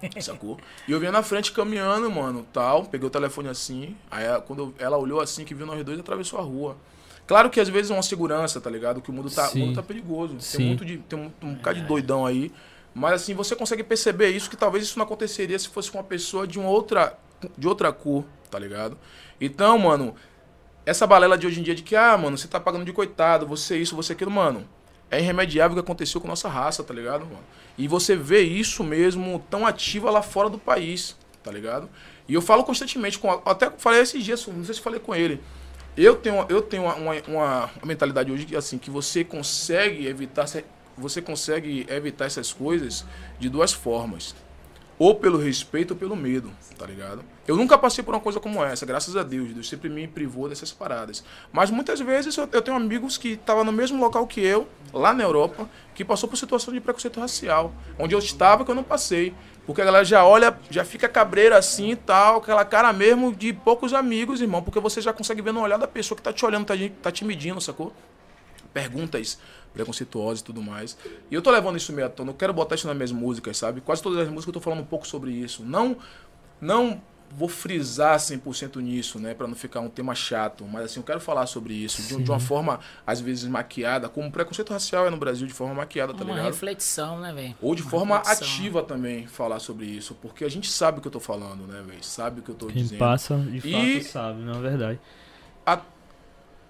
[0.20, 0.58] Sacou?
[0.88, 2.84] E eu vinha na frente caminhando, mano, tal.
[2.86, 3.96] Peguei o telefone assim.
[4.10, 6.76] Aí ela- quando ela olhou assim, que viu nós dois, atravessou a rua.
[7.26, 9.00] Claro que às vezes é uma segurança, tá ligado?
[9.00, 10.40] Que o mundo tá, o mundo tá perigoso.
[10.40, 10.56] Sim.
[10.58, 12.50] Tem, muito de, tem um, um bocado de doidão aí.
[12.92, 16.04] Mas assim, você consegue perceber isso, que talvez isso não aconteceria se fosse com uma
[16.04, 17.16] pessoa de uma outra,
[17.56, 18.98] de outra cor, tá ligado?
[19.40, 20.12] Então, mano,
[20.84, 23.46] essa balela de hoje em dia de que, ah, mano, você tá pagando de coitado,
[23.46, 24.66] você isso, você aquilo, mano.
[25.10, 27.44] É irremediável o que aconteceu com nossa raça, tá ligado, mano?
[27.76, 31.88] E você vê isso mesmo tão ativa lá fora do país, tá ligado?
[32.28, 33.28] E eu falo constantemente com.
[33.44, 35.40] Até falei esses dias, não sei se falei com ele.
[35.96, 40.46] Eu tenho, eu tenho uma, uma, uma mentalidade hoje que, assim, que você consegue evitar.
[40.96, 43.04] Você consegue evitar essas coisas
[43.38, 44.34] de duas formas.
[45.00, 47.24] Ou pelo respeito ou pelo medo, tá ligado?
[47.48, 49.50] Eu nunca passei por uma coisa como essa, graças a Deus.
[49.54, 51.24] Deus sempre me privou dessas paradas.
[51.50, 55.14] Mas muitas vezes eu, eu tenho amigos que estavam no mesmo local que eu, lá
[55.14, 57.72] na Europa, que passou por situação de preconceito racial.
[57.98, 59.32] Onde eu estava que eu não passei.
[59.66, 63.54] Porque a galera já olha, já fica cabreira assim e tal, aquela cara mesmo de
[63.54, 64.62] poucos amigos, irmão.
[64.62, 67.10] Porque você já consegue ver no olhar da pessoa que tá te olhando, tá, tá
[67.10, 67.90] te medindo, sacou?
[68.74, 69.38] Perguntas
[69.72, 70.96] preconceituosa e tudo mais.
[71.30, 73.56] E eu tô levando isso meio à tona, eu quero botar isso nas minhas músicas,
[73.56, 73.80] sabe?
[73.80, 75.62] Quase todas as músicas eu tô falando um pouco sobre isso.
[75.64, 75.96] Não
[76.60, 77.00] não
[77.32, 81.20] vou frisar 100% nisso, né, para não ficar um tema chato, mas assim, eu quero
[81.20, 85.10] falar sobre isso de, de, uma forma às vezes maquiada, como o preconceito racial é
[85.10, 86.40] no Brasil de forma maquiada, tá uma ligado?
[86.46, 87.54] Uma reflexão, né, velho?
[87.62, 88.48] Ou de uma forma reflexão.
[88.48, 91.80] ativa também falar sobre isso, porque a gente sabe o que eu tô falando, né,
[91.86, 92.02] velho?
[92.02, 92.98] Sabe o que eu tô Quem dizendo.
[92.98, 95.00] passa, de fato, E- sabe, não é verdade.
[95.64, 95.80] A-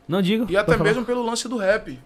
[0.07, 0.45] Não digo.
[0.51, 1.99] E até mesmo pelo lance do rap.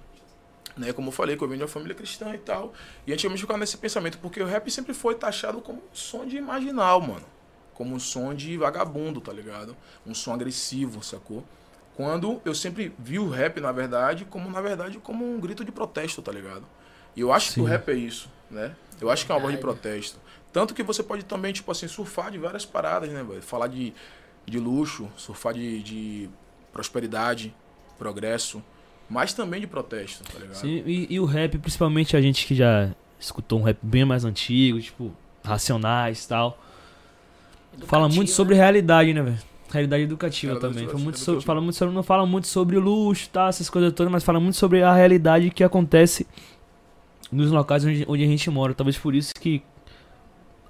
[0.77, 2.73] Né, como eu falei, que eu venho de uma família cristã e tal.
[3.07, 6.27] E antigamente eu ficava nesse pensamento, porque o rap sempre foi taxado como um som
[6.27, 7.25] de marginal, mano.
[7.75, 9.77] Como um som de vagabundo, tá ligado?
[10.05, 11.45] Um som agressivo, sacou?
[11.97, 15.71] Quando eu sempre vi o rap, na verdade, como, na verdade, como um grito de
[15.71, 16.67] protesto, tá ligado?
[17.15, 17.71] E eu acho que o Sim.
[17.71, 18.75] rap é isso, né?
[19.01, 20.19] Eu acho que é uma voz de protesto.
[20.53, 23.43] Tanto que você pode também, tipo assim, surfar de várias paradas, né, velho?
[23.43, 23.95] Falar de,
[24.45, 26.31] de luxo, surfar de, de
[26.73, 27.55] prosperidade,
[27.97, 28.63] progresso,
[29.09, 30.55] mas também de protesto, tá ligado?
[30.57, 34.25] Sim, e, e o rap, principalmente a gente que já escutou um rap bem mais
[34.25, 35.13] antigo, tipo,
[35.45, 36.59] Racionais e tal.
[37.87, 38.61] Fala muito Educativo, sobre né?
[38.61, 39.39] realidade, né, velho?
[39.71, 40.87] Realidade educativa Realidade também.
[40.87, 41.95] Fala educativa, muito, sobre, fala muito sobre.
[41.95, 43.49] Não fala muito sobre luxo, tá?
[43.49, 46.27] Essas coisas todas, mas fala muito sobre a realidade que acontece
[47.31, 48.73] nos locais onde, onde a gente mora.
[48.75, 49.63] Talvez por isso que.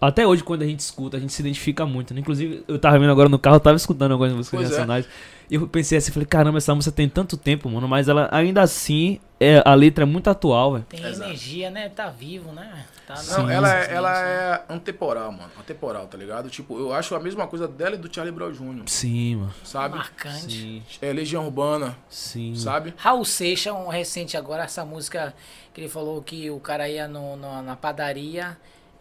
[0.08, 2.12] Até hoje, quando a gente escuta, a gente se identifica muito.
[2.14, 2.20] Né?
[2.20, 4.72] Inclusive, eu tava vendo agora no carro, eu tava escutando algumas músicas Pois é.
[4.72, 5.08] nacionais.
[5.50, 7.86] E eu pensei assim, falei, caramba, essa música tem tanto tempo, mano.
[7.86, 10.84] Mas ela ainda assim, é, a letra é muito atual, velho.
[10.88, 11.28] Tem Exato.
[11.28, 11.90] energia, né?
[11.90, 12.86] Tá vivo, né?
[13.06, 14.30] Tá Não, no- ela, é, ela né?
[14.70, 15.50] é antemporal, mano.
[15.60, 16.48] Antemporal, tá ligado?
[16.48, 19.54] Tipo, eu acho a mesma coisa dela e do Charlie Brown Jr., Sim, mano.
[19.62, 19.96] sabe?
[19.98, 20.50] marcante.
[20.50, 22.54] Sim, É Legião Urbana, sim.
[22.56, 22.94] sabe?
[22.96, 25.34] Raul Seixas, um recente agora, essa música
[25.74, 28.56] que ele falou que o cara ia no, no- na padaria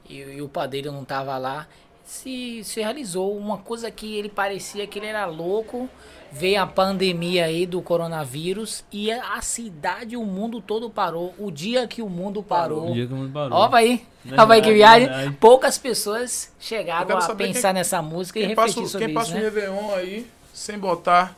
[0.09, 1.67] e, e o padeiro não tava lá.
[2.05, 5.89] Se, se realizou uma coisa que ele parecia que ele era louco.
[6.35, 11.31] Veio a pandemia aí do coronavírus e a cidade, o mundo todo parou.
[11.37, 12.89] O dia que o mundo parou.
[12.89, 13.55] O dia que o mundo parou.
[13.57, 14.05] Ó, vai aí.
[14.25, 15.31] Verdade, Ó, vai que viagem.
[15.33, 19.15] Poucas pessoas chegaram a pensar quem- nessa música e Quem passa, refletir o- sobre quem
[19.15, 19.41] isso, passa o né?
[19.43, 21.35] Réveillon aí, sem botar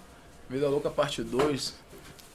[0.50, 1.74] Vida Louca Parte 2.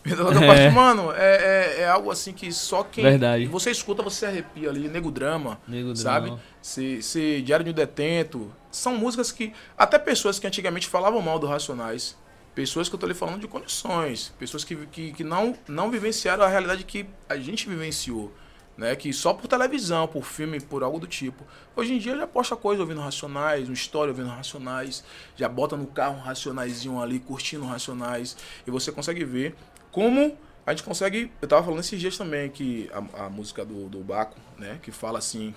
[0.06, 0.70] Louca É.
[0.70, 3.04] Mano, é, é, é algo assim que só quem...
[3.04, 3.46] Verdade.
[3.46, 4.88] Você escuta, você se arrepia ali.
[4.88, 6.26] Nego Drama, Nego sabe?
[6.26, 6.42] Drama.
[6.62, 8.50] Se, se Diário de um Detento.
[8.70, 9.52] São músicas que...
[9.76, 12.16] Até pessoas que antigamente falavam mal do Racionais.
[12.54, 14.32] Pessoas que eu tô lhe falando de condições.
[14.38, 18.32] Pessoas que, que, que não, não vivenciaram a realidade que a gente vivenciou.
[18.78, 18.96] Né?
[18.96, 21.44] Que só por televisão, por filme, por algo do tipo.
[21.76, 25.04] Hoje em dia já posta coisa ouvindo Racionais, uma história ouvindo Racionais.
[25.36, 28.36] Já bota no carro um Racionaizinho ali, curtindo Racionais.
[28.66, 29.54] E você consegue ver
[29.90, 30.36] como
[30.66, 31.30] a gente consegue...
[31.40, 34.78] Eu tava falando esses dias também que a, a música do, do Baco, né?
[34.82, 35.54] Que fala assim...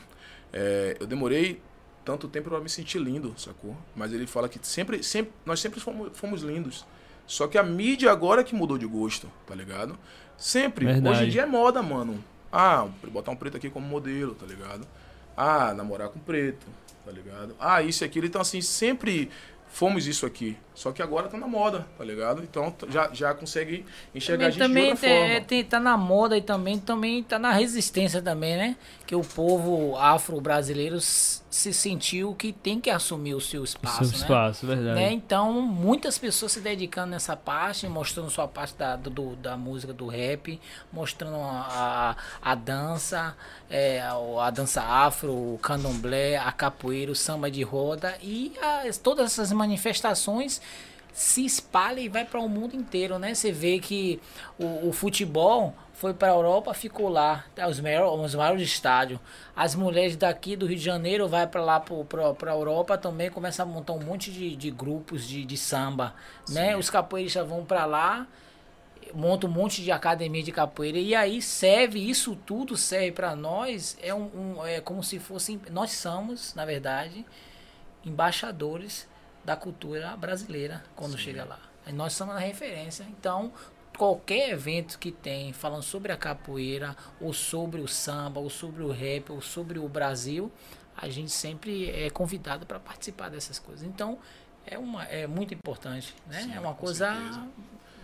[0.52, 1.62] é, eu demorei
[2.06, 3.76] tanto tempo pra me sentir lindo, sacou?
[3.96, 6.86] Mas ele fala que sempre, sempre nós sempre fomos, fomos lindos.
[7.26, 9.98] Só que a mídia agora é que mudou de gosto, tá ligado?
[10.38, 10.86] Sempre.
[10.86, 11.16] Verdade.
[11.16, 12.24] Hoje em dia é moda, mano.
[12.52, 14.86] Ah, botar um preto aqui como modelo, tá ligado?
[15.36, 16.68] Ah, namorar com preto,
[17.06, 17.56] tá ligado?
[17.60, 18.26] Ah, isso e aquilo.
[18.26, 19.32] Então, assim, sempre
[19.70, 20.58] fomos isso aqui.
[20.76, 22.42] Só que agora tá na moda, tá ligado?
[22.44, 25.34] Então já, já consegue enxergar a gente também de outra tem- forma.
[25.34, 28.76] é, tem- tá na moda e também, também tá na resistência também, né?
[29.06, 34.16] Que o povo afro-brasileiro se sentiu que tem que assumir o seu espaço, Seu né?
[34.16, 34.96] espaço, verdade.
[34.96, 35.12] Né?
[35.12, 40.08] Então, muitas pessoas se dedicando nessa parte, mostrando sua parte da, do- da música, do
[40.08, 40.60] rap,
[40.92, 43.36] mostrando a, a, a dança,
[43.70, 44.14] é, a,
[44.48, 48.54] a dança afro, o candomblé, a capoeira, o samba de roda e
[48.88, 50.60] as- todas essas manifestações
[51.14, 53.34] se espalha e vai para o mundo inteiro, né?
[53.36, 54.20] Você vê que
[54.60, 59.20] o, o futebol foi para a Europa, ficou lá, tá, os maiores, os maiores estádios.
[59.56, 63.62] As mulheres daqui do Rio de Janeiro vai para lá para a Europa também, começa
[63.64, 66.16] a montar um monte de, de grupos de, de samba,
[66.50, 66.76] né?
[66.76, 68.28] Os capoeiristas vão para lá,
[69.14, 73.96] monta um monte de academia de capoeira e aí serve isso tudo serve para nós
[74.02, 77.24] é um, um- é como se fosse nós somos na verdade
[78.06, 79.08] embaixadores
[79.44, 81.60] da cultura brasileira quando chega lá.
[81.86, 83.52] E nós somos a referência então
[83.98, 88.92] qualquer evento que tem falando sobre a capoeira ou sobre o samba ou sobre o
[88.92, 90.52] rap ou sobre o Brasil
[90.96, 93.84] a gente sempre é convidado para participar dessas coisas.
[93.84, 94.18] Então
[94.66, 96.42] é uma é muito importante né?
[96.42, 97.48] Sim, é uma coisa certeza.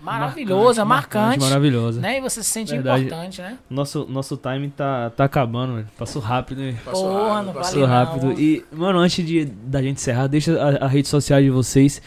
[0.02, 1.40] Maravilhosa, marcante.
[1.40, 2.00] Maravilhosa.
[2.02, 2.18] Né?
[2.18, 3.06] E você se sente Verdade.
[3.06, 3.58] importante, né?
[3.70, 5.88] Nosso, nosso time tá, tá acabando, velho.
[5.98, 6.78] Passou rápido, né?
[6.84, 8.26] Passou Porra, rápido, não passou Valeu, rápido.
[8.28, 8.40] não.
[8.40, 12.02] E, mano, antes de, da gente encerrar, deixa a, a rede social de vocês.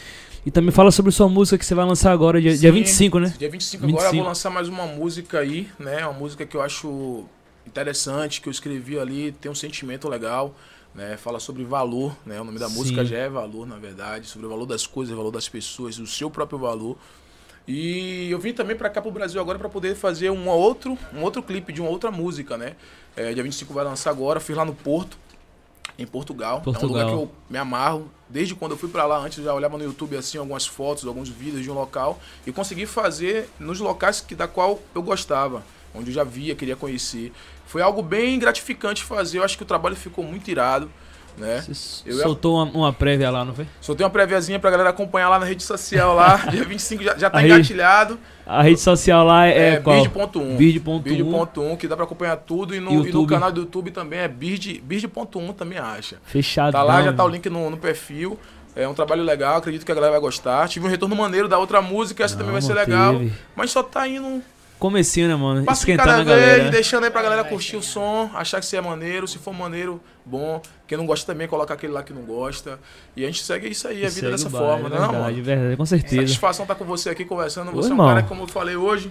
[0.44, 2.78] E também fala sobre sua música que você vai lançar agora, dia, dia Sim.
[2.78, 3.34] 25, né?
[3.38, 4.16] Dia 25, agora eu 25.
[4.16, 6.04] vou lançar mais uma música aí, né?
[6.04, 7.24] Uma música que eu acho
[7.64, 10.52] interessante, que eu escrevi ali, tem um sentimento legal,
[10.92, 11.16] né?
[11.16, 12.40] Fala sobre valor, né?
[12.40, 12.74] O nome da Sim.
[12.74, 15.98] música já é valor, na verdade, sobre o valor das coisas, o valor das pessoas,
[15.98, 16.96] o seu próprio valor.
[17.66, 21.22] E eu vim também pra cá pro Brasil agora pra poder fazer um outro, um
[21.22, 22.74] outro clipe de uma outra música, né?
[23.16, 25.16] É, dia 25 vai lançar agora, fiz lá no Porto,
[25.98, 26.56] em Portugal.
[26.56, 26.88] É um Portugal.
[26.88, 28.10] lugar que eu me amarro.
[28.28, 31.06] Desde quando eu fui pra lá, antes eu já olhava no YouTube assim algumas fotos,
[31.06, 35.62] alguns vídeos de um local e consegui fazer nos locais que da qual eu gostava,
[35.94, 37.32] onde eu já via, queria conhecer.
[37.66, 39.38] Foi algo bem gratificante fazer.
[39.38, 40.90] Eu acho que o trabalho ficou muito irado,
[41.36, 41.62] né?
[41.66, 43.66] Você Eu ia- soltou uma, uma prévia lá, não foi?
[43.80, 46.36] Soltei uma préviazinha pra galera acompanhar lá na rede social lá.
[46.50, 47.46] Dia 25 já, já tá Aí.
[47.46, 48.18] engatilhado.
[48.46, 49.96] A rede social lá é, É, qual?
[50.02, 50.56] bird.1.
[50.56, 51.00] Bird.1.
[51.02, 52.74] Bird.1, que dá pra acompanhar tudo.
[52.74, 56.16] E no, e no canal do YouTube também é Bird, Bird.1 também acha.
[56.24, 56.72] Fechado.
[56.72, 58.38] Tá lá, já tá o link no, no perfil.
[58.74, 60.66] É um trabalho legal, acredito que a galera vai gostar.
[60.66, 63.18] Tive um retorno maneiro da outra música, essa também vai ser legal.
[63.18, 63.32] Teve.
[63.54, 64.42] Mas só tá indo
[64.82, 65.64] Comecinho, né, mano?
[65.64, 66.52] passo de Esquentando cada a galera.
[66.54, 66.70] vez, né?
[66.72, 69.28] deixando aí pra galera curtir o som, achar que isso é maneiro.
[69.28, 70.60] Se for maneiro, bom.
[70.88, 72.80] Quem não gosta também, coloca aquele lá que não gosta.
[73.16, 75.32] E a gente segue isso aí, a vida Segue dessa forma, é né, não, verdade,
[75.34, 75.42] mano?
[75.44, 76.16] verdade, com certeza.
[76.22, 77.70] Satisfação estar com você aqui conversando.
[77.70, 78.06] Você é um irmão.
[78.08, 79.08] cara que, como eu falei hoje,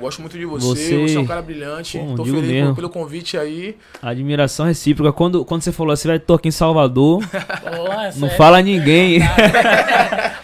[0.00, 0.66] gosto muito de você.
[0.66, 1.98] Você- Você, é um cara brilhante.
[1.98, 2.74] Pô, Tô feliz mesmo.
[2.74, 3.76] pelo convite aí.
[4.02, 5.12] Admiração recíproca.
[5.12, 8.62] Quando, quando você falou assim, vai, tô aqui em Salvador, Porra, não é- fala a
[8.62, 9.20] ninguém.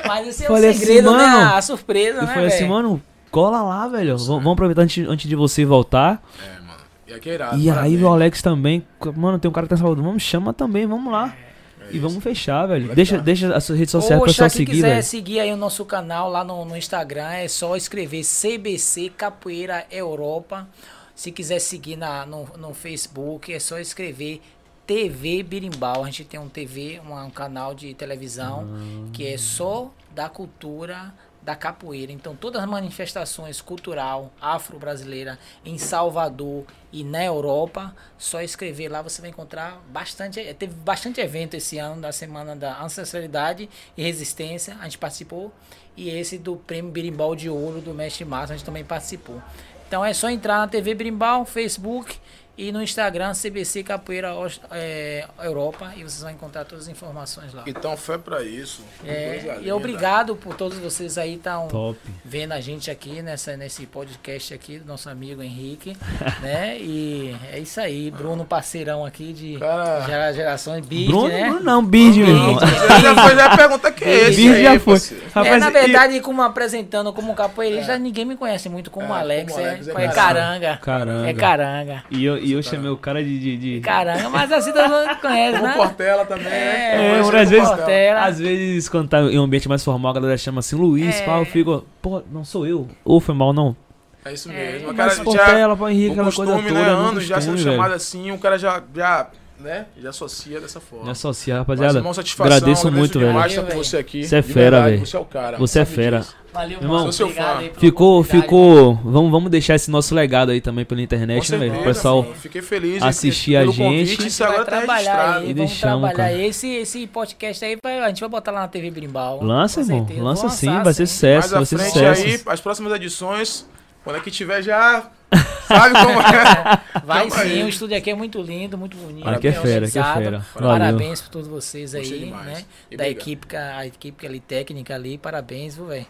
[0.07, 1.27] Mas esse é Falei o assim, segredo, né?
[1.27, 2.71] mano, A surpresa, Eu né, falei assim, velho?
[2.71, 3.03] mano,
[3.33, 4.17] cola lá, velho.
[4.17, 6.23] V- Vamos aproveitar antes, antes de você voltar.
[6.41, 6.81] É, mano.
[7.09, 7.57] E aqui é irado.
[7.59, 8.03] e aí parabéns.
[8.03, 8.87] o Alex também.
[9.17, 10.05] Mano, tem um cara que tá em Salvador.
[10.05, 11.35] Vamos, chama também, vamos lá.
[11.81, 12.01] É E isso.
[12.09, 12.87] vamos fechar, velho.
[12.87, 13.25] Vai Deixa, ficar.
[13.25, 15.03] deixa as suas redes sociais pro Poxa, pessoal seguir, quiser velho.
[15.03, 20.69] seguir aí o nosso canal lá no, no Instagram, é só escrever CBC Capoeira Europa.
[21.15, 24.41] Se quiser seguir na, no, no Facebook, é só escrever
[24.87, 26.03] TV Birimbau.
[26.03, 28.67] A gente tem um TV, um, um canal de televisão
[29.13, 31.13] que é só da cultura
[31.43, 32.13] da capoeira.
[32.13, 39.21] Então, todas as manifestações cultural afro-brasileira em Salvador e na Europa, só escrever lá você
[39.21, 40.39] vai encontrar bastante.
[40.39, 45.53] eh, Teve bastante evento esse ano da Semana da Ancestralidade e Resistência, a gente participou.
[45.97, 49.43] E esse do Prêmio Birimbau de Ouro do Mestre Márcio, a gente também participou.
[49.87, 52.19] Então é só entrar na TV Birimbau, Facebook
[52.63, 54.33] e no Instagram CBC Capoeira
[54.71, 57.65] eh, Europa e vocês vão encontrar todas as informações lá.
[57.67, 58.83] Então, fé pra isso.
[59.05, 59.75] É, e linda.
[59.77, 64.87] obrigado por todos vocês aí estão vendo a gente aqui nessa, nesse podcast aqui do
[64.87, 65.97] nosso amigo Henrique,
[66.41, 66.77] né?
[66.79, 70.01] E é isso aí, Bruno parceirão aqui de Cara.
[70.07, 71.45] gera- gerações Beat, Bruno, né?
[71.49, 72.59] Bruno não, Bird, meu irmão.
[72.61, 74.95] Já, foi, já pergunta que é esse aí, já foi.
[74.95, 75.25] parceiro.
[75.25, 79.19] É, Rapaz, na e- verdade, como apresentando como capoeirista, ninguém me conhece muito como É,
[79.19, 80.13] Alex, como é, Alex, é é, caranga.
[80.13, 80.79] caranga.
[80.83, 81.29] Caranga.
[81.31, 82.05] É caranga.
[82.11, 83.39] E eu, e eu chamei o cara de.
[83.39, 85.73] de, de- Caranga, mas assim todo mundo conhece, né?
[85.77, 86.51] Portela também, né?
[86.53, 88.21] É, É, Conhece às vezes- Portela.
[88.23, 91.25] Às vezes, quando tá em um ambiente mais formal, a galera chama assim, Luiz, É.
[91.25, 92.89] pá, eu fico, pô, não sou eu.
[93.05, 93.77] Ou foi mal, não.
[94.25, 94.85] É isso É, mesmo.
[94.91, 96.81] O Mas cara já, Portela, pô, Henrique, o aquela coisa costume, toda.
[96.81, 96.89] né?
[96.89, 97.77] é Anos já sendo costume, velho.
[97.83, 99.27] chamado assim, o cara já, já,
[99.63, 99.87] né?
[100.01, 101.07] Já associa dessa forma.
[101.07, 101.99] Me associar, Mas, rapaziada.
[101.99, 103.33] irmão, satisfação, agradeço muito, velho.
[103.33, 104.25] Valeu, você aqui.
[104.25, 105.07] Você é fera, verdade, velho.
[105.07, 105.57] Você é o cara.
[105.59, 106.19] Você é fera.
[106.21, 106.37] disso.
[106.53, 107.03] Valeu, Irmão.
[107.05, 107.81] Sou seu Obrigado fã.
[107.81, 108.95] Ficou, ficou.
[108.97, 111.81] Vamos, vamos deixar esse nosso legado aí também pela internet, né, velho?
[111.81, 112.25] O pessoal.
[112.35, 113.79] Fiquei feliz assistir a gente.
[113.79, 115.39] Convite, isso agora tá trabalhar registrado.
[115.39, 116.47] aí, E vamos deixamos, trabalhar cara.
[116.47, 119.43] esse, esse podcast aí, a gente vai botar lá na TV Brimbal.
[119.43, 120.07] Lança, irmão.
[120.19, 122.27] Lança sim, vai ser sucesso, vai Mais à ser frente sucesso.
[122.27, 123.67] aí, as próximas edições,
[124.05, 125.11] quando é que tiver já,
[125.67, 126.81] sabe como é.
[127.05, 127.65] Vai Tamo sim, aí.
[127.65, 129.29] o estúdio aqui é muito lindo, muito bonito.
[129.29, 130.47] Aqui é fera, aqui é fera.
[130.55, 132.47] Parabéns por todos vocês aí, demais.
[132.47, 132.65] né?
[132.91, 133.21] E Da obrigado.
[133.23, 136.07] equipe, a equipe ali, técnica ali, parabéns, viu, velho?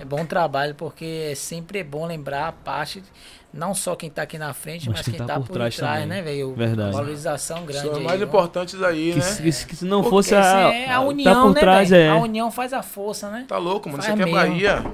[0.00, 3.02] É bom trabalho, porque sempre é bom lembrar a parte,
[3.52, 6.06] não só quem tá aqui na frente, mas, quem tá, por trás, também.
[6.06, 6.54] né, velho?
[6.54, 6.92] Verdade.
[6.92, 7.84] Valorização grande.
[7.88, 8.28] São aí, mais viu?
[8.28, 9.36] importantes aí, Que, né?
[9.42, 10.72] que se- que se não Porque fosse a.
[10.72, 12.02] é a tá união, por né, trás, velho?
[12.02, 12.08] é.
[12.10, 13.44] A união faz a força, né?
[13.48, 13.98] Tá louco, mano.
[14.00, 14.32] Isso Faz aqui é.
[14.32, 14.84] Bahia.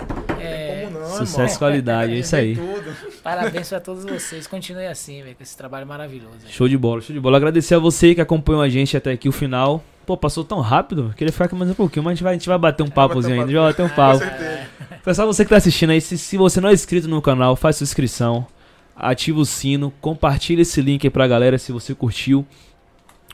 [0.44, 1.58] É, Tem como não, Sucesso, irmão.
[1.58, 2.58] qualidade, é isso aí.
[3.22, 4.46] Parabéns pra todos vocês.
[4.46, 6.38] Continue assim, velho, com esse trabalho maravilhoso.
[6.40, 6.52] velho.
[6.52, 7.36] Show de bola, show de bola.
[7.36, 9.82] Agradecer a você que acompanhou a gente até aqui o final.
[10.06, 11.14] Pô, passou tão rápido.
[11.16, 12.90] Queria ficar aqui mais um pouquinho, mas a gente vai, a gente vai bater um
[12.90, 13.44] papozinho ainda.
[13.44, 14.18] A gente vai bater um Com papo.
[14.18, 14.68] certeza.
[15.02, 17.76] Pessoal, você que tá assistindo aí, se, se você não é inscrito no canal, faz
[17.76, 18.46] sua inscrição.
[18.94, 22.46] Ativa o sino, compartilha esse link aí pra galera se você curtiu.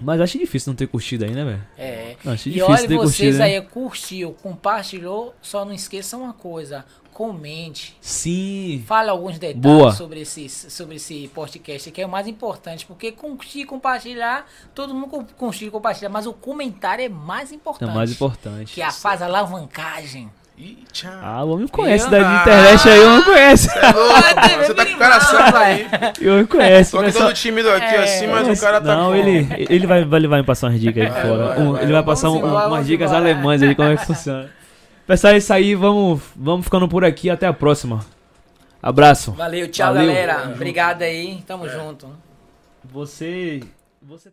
[0.01, 1.67] Mas acho difícil não ter curtido aí, né, velho?
[1.79, 2.17] É.
[2.25, 3.43] Acho E difícil olha, ter vocês curtido.
[3.43, 3.61] aí, Né?
[3.61, 7.97] curtiu, compartilhou, só não esqueça uma coisa, comente.
[8.01, 8.83] Sim.
[8.87, 9.93] Fale alguns detalhes Boa.
[9.93, 15.09] sobre esse, sobre esse podcast, que é o mais importante, porque curtir, compartilhar, todo mundo
[15.09, 17.91] cu- curtir e compartilhar, mas o comentário é mais É importante.
[17.91, 18.73] o mais importante.
[18.75, 20.31] Que a, faz a alavancagem.
[20.63, 21.11] Ih, tchau.
[21.23, 22.11] Ah, o homem conhece Eu?
[22.11, 23.69] da internet aí, o homem conhece.
[23.69, 24.67] Você é louco.
[24.67, 25.87] Você tá com o cara certo aí.
[26.29, 26.91] O homem conhece.
[26.91, 28.03] Tô aqui mas só- todo tímido aqui É.
[28.05, 29.15] assim, mas o cara tá Não, com...
[29.17, 31.47] ele, ele vai, vai, vai me passar umas dicas aí Vai, fora.
[31.49, 31.83] vai, Um- vai.
[31.83, 33.25] ele vai passar um- embora, umas dicas embora.
[33.31, 34.51] alemãs aí, como é que funciona.
[35.07, 35.75] Pessoal, é isso aí.
[35.75, 37.31] Vamos, vamos ficando por aqui.
[37.31, 38.01] Até a próxima.
[38.83, 39.33] Abraço.
[39.33, 40.09] Valeu, tchau, Valeu.
[40.09, 40.51] galera.
[40.55, 41.43] Obrigado aí.
[41.47, 42.07] Tamo junto.
[42.85, 43.61] Você.
[44.03, 44.31] Você.